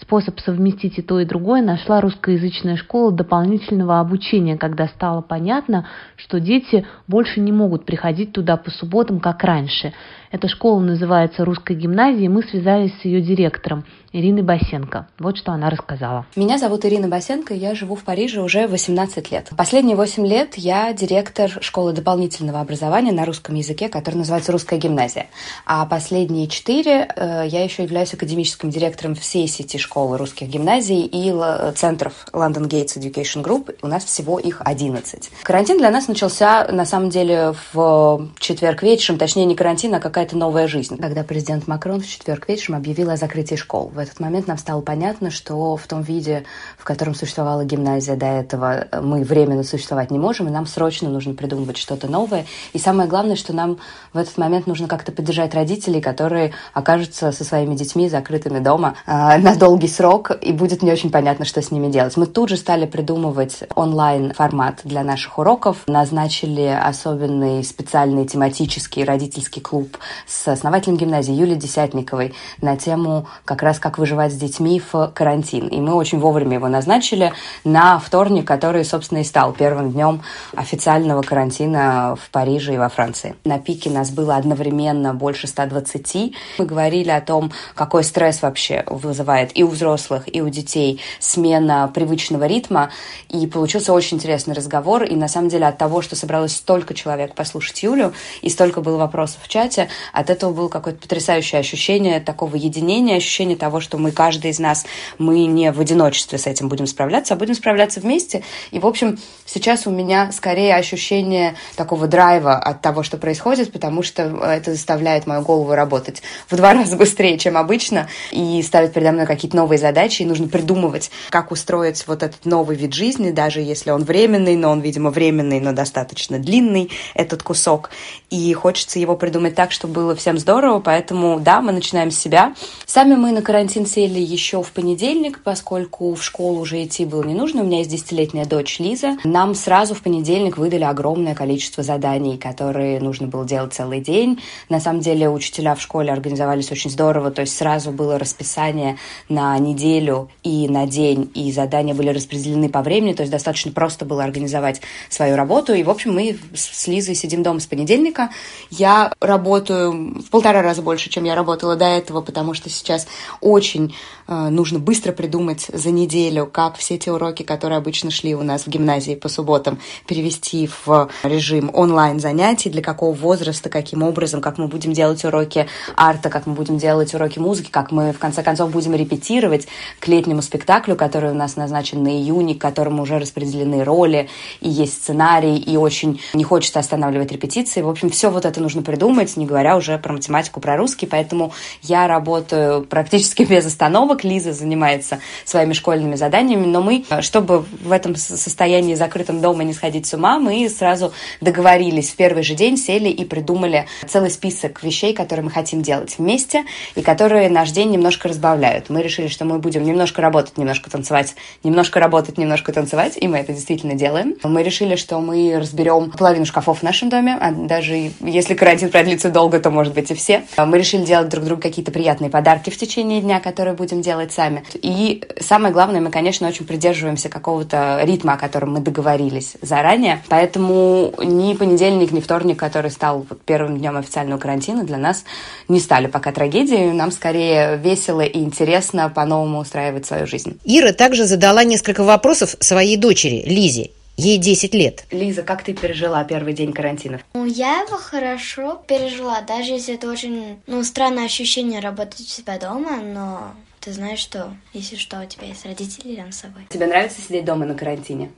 Способ 0.00 0.38
совместить 0.38 0.98
и 0.98 1.02
то, 1.02 1.18
и 1.18 1.24
другое 1.24 1.62
нашла 1.62 2.00
русскоязычная 2.00 2.76
школа 2.76 3.10
дополнительного 3.10 3.98
обучения, 3.98 4.56
когда 4.56 4.86
стало 4.86 5.20
понятно, 5.20 5.86
что 6.16 6.38
дети 6.38 6.86
больше 7.08 7.40
не 7.40 7.50
могут 7.50 7.84
приходить 7.84 8.32
туда 8.32 8.56
по 8.56 8.70
субботам, 8.70 9.18
как 9.18 9.42
раньше. 9.42 9.92
Эта 10.34 10.48
школа 10.48 10.80
называется 10.80 11.44
«Русской 11.44 11.76
гимназией», 11.76 12.26
мы 12.26 12.42
связались 12.42 12.90
с 13.00 13.04
ее 13.04 13.20
директором 13.20 13.84
Ириной 14.10 14.42
Басенко. 14.42 15.06
Вот 15.20 15.36
что 15.36 15.52
она 15.52 15.70
рассказала. 15.70 16.26
Меня 16.34 16.58
зовут 16.58 16.84
Ирина 16.84 17.06
Басенко, 17.06 17.54
я 17.54 17.76
живу 17.76 17.94
в 17.94 18.02
Париже 18.02 18.40
уже 18.42 18.66
18 18.66 19.30
лет. 19.30 19.50
Последние 19.56 19.94
8 19.94 20.26
лет 20.26 20.54
я 20.56 20.92
директор 20.92 21.50
школы 21.60 21.92
дополнительного 21.92 22.60
образования 22.60 23.12
на 23.12 23.24
русском 23.24 23.54
языке, 23.54 23.88
которая 23.88 24.18
называется 24.18 24.50
«Русская 24.50 24.76
гимназия». 24.76 25.26
А 25.66 25.86
последние 25.86 26.48
4 26.48 26.90
э, 27.16 27.44
я 27.46 27.62
еще 27.62 27.84
являюсь 27.84 28.12
академическим 28.12 28.70
директором 28.70 29.14
всей 29.14 29.46
сети 29.46 29.78
школы 29.78 30.18
русских 30.18 30.48
гимназий 30.48 31.08
и 31.12 31.32
центров 31.76 32.26
London 32.32 32.68
Gates 32.68 32.98
Education 32.98 33.44
Group. 33.44 33.76
У 33.82 33.86
нас 33.86 34.04
всего 34.04 34.40
их 34.40 34.62
11. 34.64 35.30
Карантин 35.44 35.78
для 35.78 35.92
нас 35.92 36.08
начался, 36.08 36.66
на 36.72 36.84
самом 36.84 37.10
деле, 37.10 37.54
в 37.72 38.28
четверг 38.40 38.82
вечером, 38.82 39.18
точнее, 39.18 39.44
не 39.44 39.54
карантин, 39.54 39.94
а 39.94 40.00
какая 40.00 40.23
какая-то 40.24 40.38
новая 40.38 40.68
жизнь. 40.68 40.96
Когда 40.96 41.22
президент 41.22 41.68
Макрон 41.68 42.00
в 42.00 42.06
четверг 42.06 42.48
вечером 42.48 42.78
объявил 42.78 43.10
о 43.10 43.16
закрытии 43.18 43.56
школ, 43.56 43.90
в 43.94 43.98
этот 43.98 44.20
момент 44.20 44.46
нам 44.46 44.56
стало 44.56 44.80
понятно, 44.80 45.30
что 45.30 45.76
в 45.76 45.86
том 45.86 46.00
виде, 46.00 46.44
в 46.78 46.84
котором 46.84 47.14
существовала 47.14 47.62
гимназия 47.62 48.16
до 48.16 48.24
этого, 48.24 48.86
мы 49.02 49.22
временно 49.22 49.62
существовать 49.64 50.10
не 50.10 50.18
можем, 50.18 50.48
и 50.48 50.50
нам 50.50 50.66
срочно 50.66 51.10
нужно 51.10 51.34
придумывать 51.34 51.76
что-то 51.76 52.06
новое. 52.06 52.46
И 52.72 52.78
самое 52.78 53.06
главное, 53.06 53.36
что 53.36 53.52
нам 53.52 53.76
в 54.14 54.18
этот 54.18 54.38
момент 54.38 54.66
нужно 54.66 54.88
как-то 54.88 55.12
поддержать 55.12 55.54
родителей, 55.54 56.00
которые 56.00 56.52
окажутся 56.72 57.30
со 57.30 57.44
своими 57.44 57.74
детьми 57.74 58.08
закрытыми 58.08 58.60
дома 58.60 58.94
э, 59.04 59.36
на 59.36 59.56
долгий 59.56 59.88
срок, 59.88 60.30
и 60.40 60.52
будет 60.52 60.82
не 60.82 60.90
очень 60.90 61.10
понятно, 61.10 61.44
что 61.44 61.60
с 61.60 61.70
ними 61.70 61.90
делать. 61.90 62.16
Мы 62.16 62.24
тут 62.24 62.48
же 62.48 62.56
стали 62.56 62.86
придумывать 62.86 63.64
онлайн-формат 63.74 64.80
для 64.84 65.02
наших 65.02 65.38
уроков, 65.38 65.82
назначили 65.86 66.62
особенный 66.62 67.62
специальный 67.62 68.24
тематический 68.24 69.04
родительский 69.04 69.60
клуб 69.60 69.98
с 70.26 70.48
основателем 70.48 70.96
гимназии 70.96 71.32
Юлией 71.32 71.58
Десятниковой 71.58 72.34
на 72.60 72.76
тему 72.76 73.26
как 73.44 73.62
раз 73.62 73.78
«Как 73.78 73.98
выживать 73.98 74.32
с 74.32 74.36
детьми 74.36 74.80
в 74.92 75.12
карантин». 75.14 75.68
И 75.68 75.80
мы 75.80 75.94
очень 75.94 76.18
вовремя 76.18 76.54
его 76.54 76.68
назначили 76.68 77.32
на 77.64 77.98
вторник, 77.98 78.46
который, 78.46 78.84
собственно, 78.84 79.18
и 79.18 79.24
стал 79.24 79.52
первым 79.52 79.92
днем 79.92 80.22
официального 80.56 81.22
карантина 81.22 82.16
в 82.20 82.30
Париже 82.30 82.74
и 82.74 82.78
во 82.78 82.88
Франции. 82.88 83.36
На 83.44 83.58
пике 83.58 83.90
нас 83.90 84.10
было 84.10 84.36
одновременно 84.36 85.14
больше 85.14 85.46
120. 85.46 86.34
Мы 86.58 86.66
говорили 86.66 87.10
о 87.10 87.20
том, 87.20 87.52
какой 87.74 88.04
стресс 88.04 88.42
вообще 88.42 88.84
вызывает 88.86 89.50
и 89.54 89.64
у 89.64 89.68
взрослых, 89.68 90.24
и 90.32 90.40
у 90.40 90.48
детей 90.48 91.00
смена 91.20 91.90
привычного 91.92 92.44
ритма. 92.44 92.90
И 93.28 93.46
получился 93.46 93.92
очень 93.92 94.16
интересный 94.16 94.54
разговор. 94.54 95.04
И 95.04 95.14
на 95.16 95.28
самом 95.28 95.48
деле 95.48 95.66
от 95.66 95.78
того, 95.78 96.02
что 96.02 96.16
собралось 96.16 96.56
столько 96.56 96.94
человек 96.94 97.34
послушать 97.34 97.82
Юлю, 97.82 98.12
и 98.42 98.48
столько 98.48 98.80
было 98.80 98.96
вопросов 98.96 99.40
в 99.42 99.48
чате, 99.48 99.88
от 100.12 100.30
этого 100.30 100.52
было 100.52 100.68
какое-то 100.68 101.00
потрясающее 101.00 101.60
ощущение 101.60 102.20
такого 102.20 102.56
единения, 102.56 103.16
ощущение 103.16 103.56
того, 103.56 103.80
что 103.80 103.98
мы, 103.98 104.12
каждый 104.12 104.50
из 104.50 104.58
нас, 104.58 104.86
мы 105.18 105.44
не 105.46 105.72
в 105.72 105.80
одиночестве 105.80 106.38
с 106.38 106.46
этим 106.46 106.68
будем 106.68 106.86
справляться, 106.86 107.34
а 107.34 107.36
будем 107.36 107.54
справляться 107.54 108.00
вместе. 108.00 108.42
И, 108.70 108.78
в 108.78 108.86
общем, 108.86 109.18
сейчас 109.46 109.86
у 109.86 109.90
меня 109.90 110.32
скорее 110.32 110.74
ощущение 110.76 111.54
такого 111.76 112.06
драйва 112.06 112.56
от 112.56 112.80
того, 112.80 113.02
что 113.02 113.16
происходит, 113.16 113.72
потому 113.72 114.02
что 114.02 114.22
это 114.22 114.72
заставляет 114.72 115.26
мою 115.26 115.42
голову 115.42 115.74
работать 115.74 116.22
в 116.48 116.56
два 116.56 116.72
раза 116.74 116.96
быстрее, 116.96 117.38
чем 117.38 117.56
обычно, 117.56 118.08
и 118.30 118.62
ставит 118.62 118.92
передо 118.92 119.12
мной 119.12 119.26
какие-то 119.26 119.56
новые 119.56 119.78
задачи, 119.78 120.22
и 120.22 120.26
нужно 120.26 120.48
придумывать, 120.48 121.10
как 121.30 121.50
устроить 121.50 122.06
вот 122.06 122.22
этот 122.22 122.44
новый 122.44 122.76
вид 122.76 122.92
жизни, 122.92 123.30
даже 123.30 123.60
если 123.60 123.90
он 123.90 124.04
временный, 124.04 124.56
но 124.56 124.70
он, 124.70 124.80
видимо, 124.80 125.10
временный, 125.10 125.60
но 125.60 125.72
достаточно 125.72 126.38
длинный, 126.38 126.90
этот 127.14 127.42
кусок. 127.42 127.90
И 128.30 128.52
хочется 128.52 128.98
его 128.98 129.16
придумать 129.16 129.54
так, 129.54 129.72
чтобы 129.84 129.94
было 129.94 130.14
всем 130.14 130.38
здорово, 130.38 130.80
поэтому 130.80 131.38
да, 131.38 131.60
мы 131.60 131.72
начинаем 131.72 132.10
с 132.10 132.16
себя. 132.16 132.54
Сами 132.86 133.16
мы 133.16 133.32
на 133.32 133.42
карантин 133.42 133.84
сели 133.84 134.18
еще 134.18 134.62
в 134.62 134.72
понедельник, 134.72 135.40
поскольку 135.44 136.14
в 136.14 136.24
школу 136.24 136.60
уже 136.60 136.82
идти 136.82 137.04
было 137.04 137.22
не 137.22 137.34
нужно. 137.34 137.60
У 137.60 137.66
меня 137.66 137.78
есть 137.78 137.90
десятилетняя 137.90 138.46
дочь 138.46 138.78
Лиза. 138.78 139.18
Нам 139.24 139.54
сразу 139.54 139.94
в 139.94 140.00
понедельник 140.00 140.56
выдали 140.56 140.84
огромное 140.84 141.34
количество 141.34 141.82
заданий, 141.82 142.38
которые 142.38 142.98
нужно 142.98 143.26
было 143.26 143.44
делать 143.44 143.74
целый 143.74 144.00
день. 144.00 144.40
На 144.70 144.80
самом 144.80 145.00
деле 145.00 145.28
учителя 145.28 145.74
в 145.74 145.82
школе 145.82 146.10
организовались 146.10 146.72
очень 146.72 146.88
здорово, 146.88 147.30
то 147.30 147.42
есть 147.42 147.54
сразу 147.54 147.90
было 147.90 148.18
расписание 148.18 148.96
на 149.28 149.58
неделю 149.58 150.30
и 150.42 150.66
на 150.66 150.86
день, 150.86 151.30
и 151.34 151.52
задания 151.52 151.94
были 151.94 152.08
распределены 152.08 152.70
по 152.70 152.80
времени, 152.80 153.12
то 153.12 153.22
есть 153.22 153.32
достаточно 153.32 153.70
просто 153.70 154.06
было 154.06 154.24
организовать 154.24 154.80
свою 155.10 155.36
работу. 155.36 155.74
И, 155.74 155.82
в 155.82 155.90
общем, 155.90 156.14
мы 156.14 156.38
с 156.54 156.86
Лизой 156.86 157.14
сидим 157.14 157.42
дома 157.42 157.60
с 157.60 157.66
понедельника. 157.66 158.30
Я 158.70 159.12
работаю 159.20 159.73
в 159.90 160.30
полтора 160.30 160.62
раза 160.62 160.82
больше, 160.82 161.10
чем 161.10 161.24
я 161.24 161.34
работала 161.34 161.76
до 161.76 161.84
этого, 161.84 162.20
потому 162.20 162.54
что 162.54 162.70
сейчас 162.70 163.06
очень 163.40 163.94
э, 164.26 164.48
нужно 164.48 164.78
быстро 164.78 165.12
придумать 165.12 165.66
за 165.72 165.90
неделю, 165.90 166.46
как 166.46 166.76
все 166.76 166.98
те 166.98 167.12
уроки, 167.12 167.42
которые 167.42 167.78
обычно 167.78 168.10
шли 168.10 168.34
у 168.34 168.42
нас 168.42 168.62
в 168.62 168.68
гимназии 168.68 169.14
по 169.14 169.28
субботам, 169.28 169.78
перевести 170.06 170.68
в 170.84 171.10
режим 171.22 171.70
онлайн 171.72 172.20
занятий, 172.20 172.70
для 172.70 172.82
какого 172.82 173.12
возраста, 173.12 173.68
каким 173.68 174.02
образом, 174.02 174.40
как 174.40 174.58
мы 174.58 174.68
будем 174.68 174.92
делать 174.92 175.24
уроки 175.24 175.66
арта, 175.96 176.30
как 176.30 176.46
мы 176.46 176.54
будем 176.54 176.78
делать 176.78 177.14
уроки 177.14 177.38
музыки, 177.38 177.70
как 177.70 177.90
мы, 177.90 178.12
в 178.12 178.18
конце 178.18 178.42
концов, 178.42 178.70
будем 178.70 178.94
репетировать 178.94 179.66
к 180.00 180.08
летнему 180.08 180.42
спектаклю, 180.42 180.96
который 180.96 181.30
у 181.30 181.34
нас 181.34 181.56
назначен 181.56 182.02
на 182.02 182.08
июне, 182.08 182.54
к 182.54 182.60
которому 182.60 183.02
уже 183.02 183.18
распределены 183.18 183.84
роли, 183.84 184.28
и 184.60 184.68
есть 184.68 184.94
сценарий, 185.02 185.56
и 185.56 185.76
очень 185.76 186.20
не 186.34 186.44
хочется 186.44 186.78
останавливать 186.78 187.32
репетиции. 187.32 187.82
В 187.82 187.88
общем, 187.88 188.10
все 188.10 188.30
вот 188.30 188.44
это 188.44 188.60
нужно 188.60 188.82
придумать, 188.82 189.36
не 189.36 189.46
говоря 189.46 189.63
уже 189.72 189.98
про 189.98 190.12
математику, 190.12 190.60
про 190.60 190.76
русский, 190.76 191.06
поэтому 191.06 191.52
я 191.82 192.06
работаю 192.06 192.84
практически 192.84 193.42
без 193.48 193.66
остановок. 193.66 194.24
Лиза 194.24 194.52
занимается 194.52 195.20
своими 195.44 195.72
школьными 195.72 196.16
заданиями, 196.16 196.66
но 196.66 196.82
мы, 196.82 197.04
чтобы 197.20 197.60
в 197.60 197.92
этом 197.92 198.16
состоянии 198.16 198.94
закрытом 198.94 199.40
дома 199.40 199.64
не 199.64 199.72
сходить 199.72 200.06
с 200.06 200.14
ума, 200.14 200.38
мы 200.38 200.68
сразу 200.68 201.12
договорились 201.40 202.10
в 202.10 202.16
первый 202.16 202.42
же 202.42 202.54
день, 202.54 202.76
сели 202.76 203.08
и 203.08 203.24
придумали 203.24 203.86
целый 204.06 204.30
список 204.30 204.82
вещей, 204.82 205.14
которые 205.14 205.44
мы 205.44 205.50
хотим 205.50 205.82
делать 205.82 206.16
вместе 206.18 206.64
и 206.94 207.02
которые 207.02 207.48
наш 207.48 207.70
день 207.70 207.90
немножко 207.90 208.28
разбавляют. 208.28 208.90
Мы 208.90 209.02
решили, 209.02 209.28
что 209.28 209.44
мы 209.44 209.58
будем 209.58 209.84
немножко 209.84 210.20
работать, 210.22 210.58
немножко 210.58 210.90
танцевать, 210.90 211.34
немножко 211.62 212.00
работать, 212.00 212.38
немножко 212.38 212.72
танцевать, 212.72 213.16
и 213.20 213.28
мы 213.28 213.38
это 213.38 213.52
действительно 213.52 213.94
делаем. 213.94 214.34
Мы 214.42 214.62
решили, 214.62 214.96
что 214.96 215.20
мы 215.20 215.56
разберем 215.58 216.10
половину 216.10 216.46
шкафов 216.46 216.80
в 216.80 216.82
нашем 216.82 217.08
доме, 217.08 217.36
а 217.40 217.52
даже 217.52 218.10
если 218.20 218.54
карантин 218.54 218.90
продлится 218.90 219.30
долго, 219.30 219.53
то, 219.60 219.70
может 219.70 219.94
быть, 219.94 220.10
и 220.10 220.14
все. 220.14 220.44
Мы 220.56 220.78
решили 220.78 221.04
делать 221.04 221.28
друг 221.28 221.44
другу 221.44 221.62
какие-то 221.62 221.92
приятные 221.92 222.30
подарки 222.30 222.70
в 222.70 222.76
течение 222.76 223.20
дня, 223.20 223.40
которые 223.40 223.74
будем 223.74 224.02
делать 224.02 224.32
сами. 224.32 224.64
И 224.74 225.22
самое 225.40 225.72
главное, 225.72 226.00
мы, 226.00 226.10
конечно, 226.10 226.48
очень 226.48 226.66
придерживаемся 226.66 227.28
какого-то 227.28 228.00
ритма, 228.02 228.34
о 228.34 228.36
котором 228.36 228.74
мы 228.74 228.80
договорились 228.80 229.56
заранее. 229.62 230.22
Поэтому 230.28 231.12
ни 231.18 231.54
понедельник, 231.54 232.12
ни 232.12 232.20
вторник, 232.20 232.58
который 232.58 232.90
стал 232.90 233.26
первым 233.44 233.78
днем 233.78 233.96
официального 233.96 234.38
карантина, 234.38 234.84
для 234.84 234.98
нас 234.98 235.24
не 235.68 235.80
стали 235.80 236.06
пока 236.06 236.32
трагедией. 236.32 236.92
Нам 236.92 237.10
скорее 237.10 237.76
весело 237.76 238.20
и 238.20 238.38
интересно 238.40 239.08
по-новому 239.08 239.60
устраивать 239.60 240.06
свою 240.06 240.26
жизнь. 240.26 240.58
Ира 240.64 240.92
также 240.92 241.24
задала 241.24 241.64
несколько 241.64 242.02
вопросов 242.04 242.56
своей 242.60 242.96
дочери 242.96 243.42
Лизе. 243.46 243.90
Ей 244.16 244.38
10 244.38 244.74
лет. 244.74 245.04
Лиза, 245.10 245.42
как 245.42 245.64
ты 245.64 245.74
пережила 245.74 246.22
первый 246.22 246.52
день 246.52 246.72
карантина? 246.72 247.20
Ну, 247.34 247.44
я 247.44 247.80
его 247.80 247.96
хорошо 247.96 248.80
пережила, 248.86 249.40
даже 249.40 249.72
если 249.72 249.94
это 249.94 250.08
очень, 250.08 250.60
ну, 250.68 250.84
странное 250.84 251.24
ощущение 251.24 251.80
работать 251.80 252.20
у 252.20 252.24
себя 252.24 252.58
дома, 252.58 252.98
но 252.98 253.54
ты 253.80 253.92
знаешь, 253.92 254.20
что 254.20 254.56
если 254.72 254.94
что, 254.96 255.20
у 255.20 255.26
тебя 255.26 255.48
есть 255.48 255.66
родители 255.66 256.14
рядом 256.14 256.30
с 256.30 256.38
собой. 256.38 256.66
Тебе 256.70 256.86
нравится 256.86 257.20
сидеть 257.20 257.44
дома 257.44 257.66
на 257.66 257.74
карантине? 257.74 258.30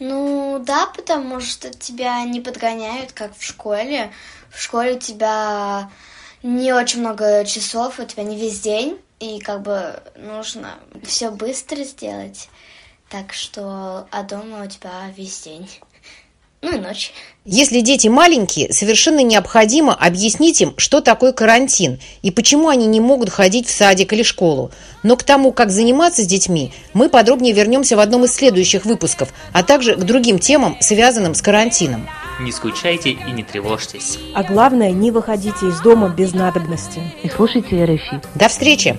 Ну, 0.00 0.62
да, 0.64 0.86
потому 0.86 1.40
что 1.40 1.70
тебя 1.70 2.24
не 2.24 2.40
подгоняют, 2.40 3.12
как 3.12 3.36
в 3.36 3.44
школе. 3.44 4.10
В 4.48 4.60
школе 4.60 4.94
у 4.94 4.98
тебя 4.98 5.90
не 6.42 6.72
очень 6.72 7.00
много 7.00 7.44
часов, 7.44 7.98
у 8.00 8.04
тебя 8.04 8.22
не 8.22 8.36
весь 8.36 8.60
день, 8.60 8.98
и 9.20 9.38
как 9.40 9.62
бы 9.62 10.00
нужно 10.16 10.78
все 11.04 11.30
быстро 11.30 11.84
сделать. 11.84 12.48
Так 13.10 13.32
что, 13.32 14.06
а 14.10 14.22
дома 14.22 14.64
у 14.64 14.66
тебя 14.66 14.92
весь 15.16 15.40
день. 15.40 15.68
ну 16.62 16.76
и 16.76 16.78
ночь. 16.78 17.12
Если 17.44 17.80
дети 17.80 18.08
маленькие, 18.08 18.72
совершенно 18.72 19.22
необходимо 19.22 19.94
объяснить 19.94 20.60
им, 20.60 20.74
что 20.76 21.00
такое 21.00 21.32
карантин 21.32 21.98
и 22.20 22.30
почему 22.30 22.68
они 22.68 22.86
не 22.86 23.00
могут 23.00 23.30
ходить 23.30 23.66
в 23.66 23.70
садик 23.70 24.12
или 24.12 24.22
школу. 24.22 24.70
Но 25.02 25.16
к 25.16 25.22
тому, 25.22 25.52
как 25.52 25.70
заниматься 25.70 26.22
с 26.22 26.26
детьми, 26.26 26.72
мы 26.92 27.08
подробнее 27.08 27.54
вернемся 27.54 27.96
в 27.96 28.00
одном 28.00 28.24
из 28.24 28.34
следующих 28.34 28.84
выпусков, 28.84 29.32
а 29.52 29.62
также 29.62 29.94
к 29.94 30.00
другим 30.00 30.38
темам, 30.38 30.76
связанным 30.80 31.34
с 31.34 31.40
карантином. 31.40 32.06
Не 32.40 32.52
скучайте 32.52 33.10
и 33.10 33.30
не 33.32 33.42
тревожьтесь. 33.42 34.18
А 34.34 34.42
главное, 34.42 34.90
не 34.90 35.10
выходите 35.10 35.66
из 35.66 35.80
дома 35.80 36.08
без 36.10 36.34
надобности. 36.34 37.00
И 37.22 37.28
слушайте 37.30 37.84
РФИ. 37.84 38.20
До 38.34 38.48
встречи! 38.48 38.98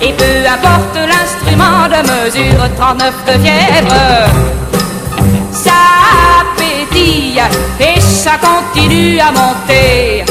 Et 0.00 0.12
peu 0.12 0.46
importe 0.46 0.96
l'instrument 0.96 1.88
de 1.88 2.00
mesure 2.10 2.68
39 2.76 3.14
de 3.26 3.32
fièvre. 3.42 3.94
Ça 5.52 5.72
pétille 6.56 7.40
et 7.80 8.00
ça 8.00 8.32
continue 8.38 9.18
à 9.20 9.30
monter. 9.32 10.24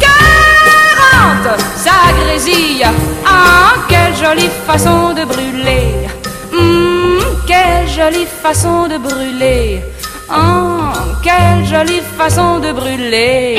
40 0.00 1.58
ça 1.76 1.92
grésille. 2.20 2.84
Ah, 3.26 3.74
quelle 3.88 4.14
jolie 4.16 4.50
façon 4.66 5.12
de 5.14 5.24
brûler. 5.24 6.08
Hum, 6.52 7.20
Quelle 7.46 7.88
jolie 7.88 8.26
façon 8.42 8.86
de 8.88 8.98
brûler. 8.98 9.82
Oh, 10.30 10.80
quelle 11.22 11.64
jolie 11.66 12.02
façon 12.16 12.58
de 12.60 12.72
brûler 12.72 13.58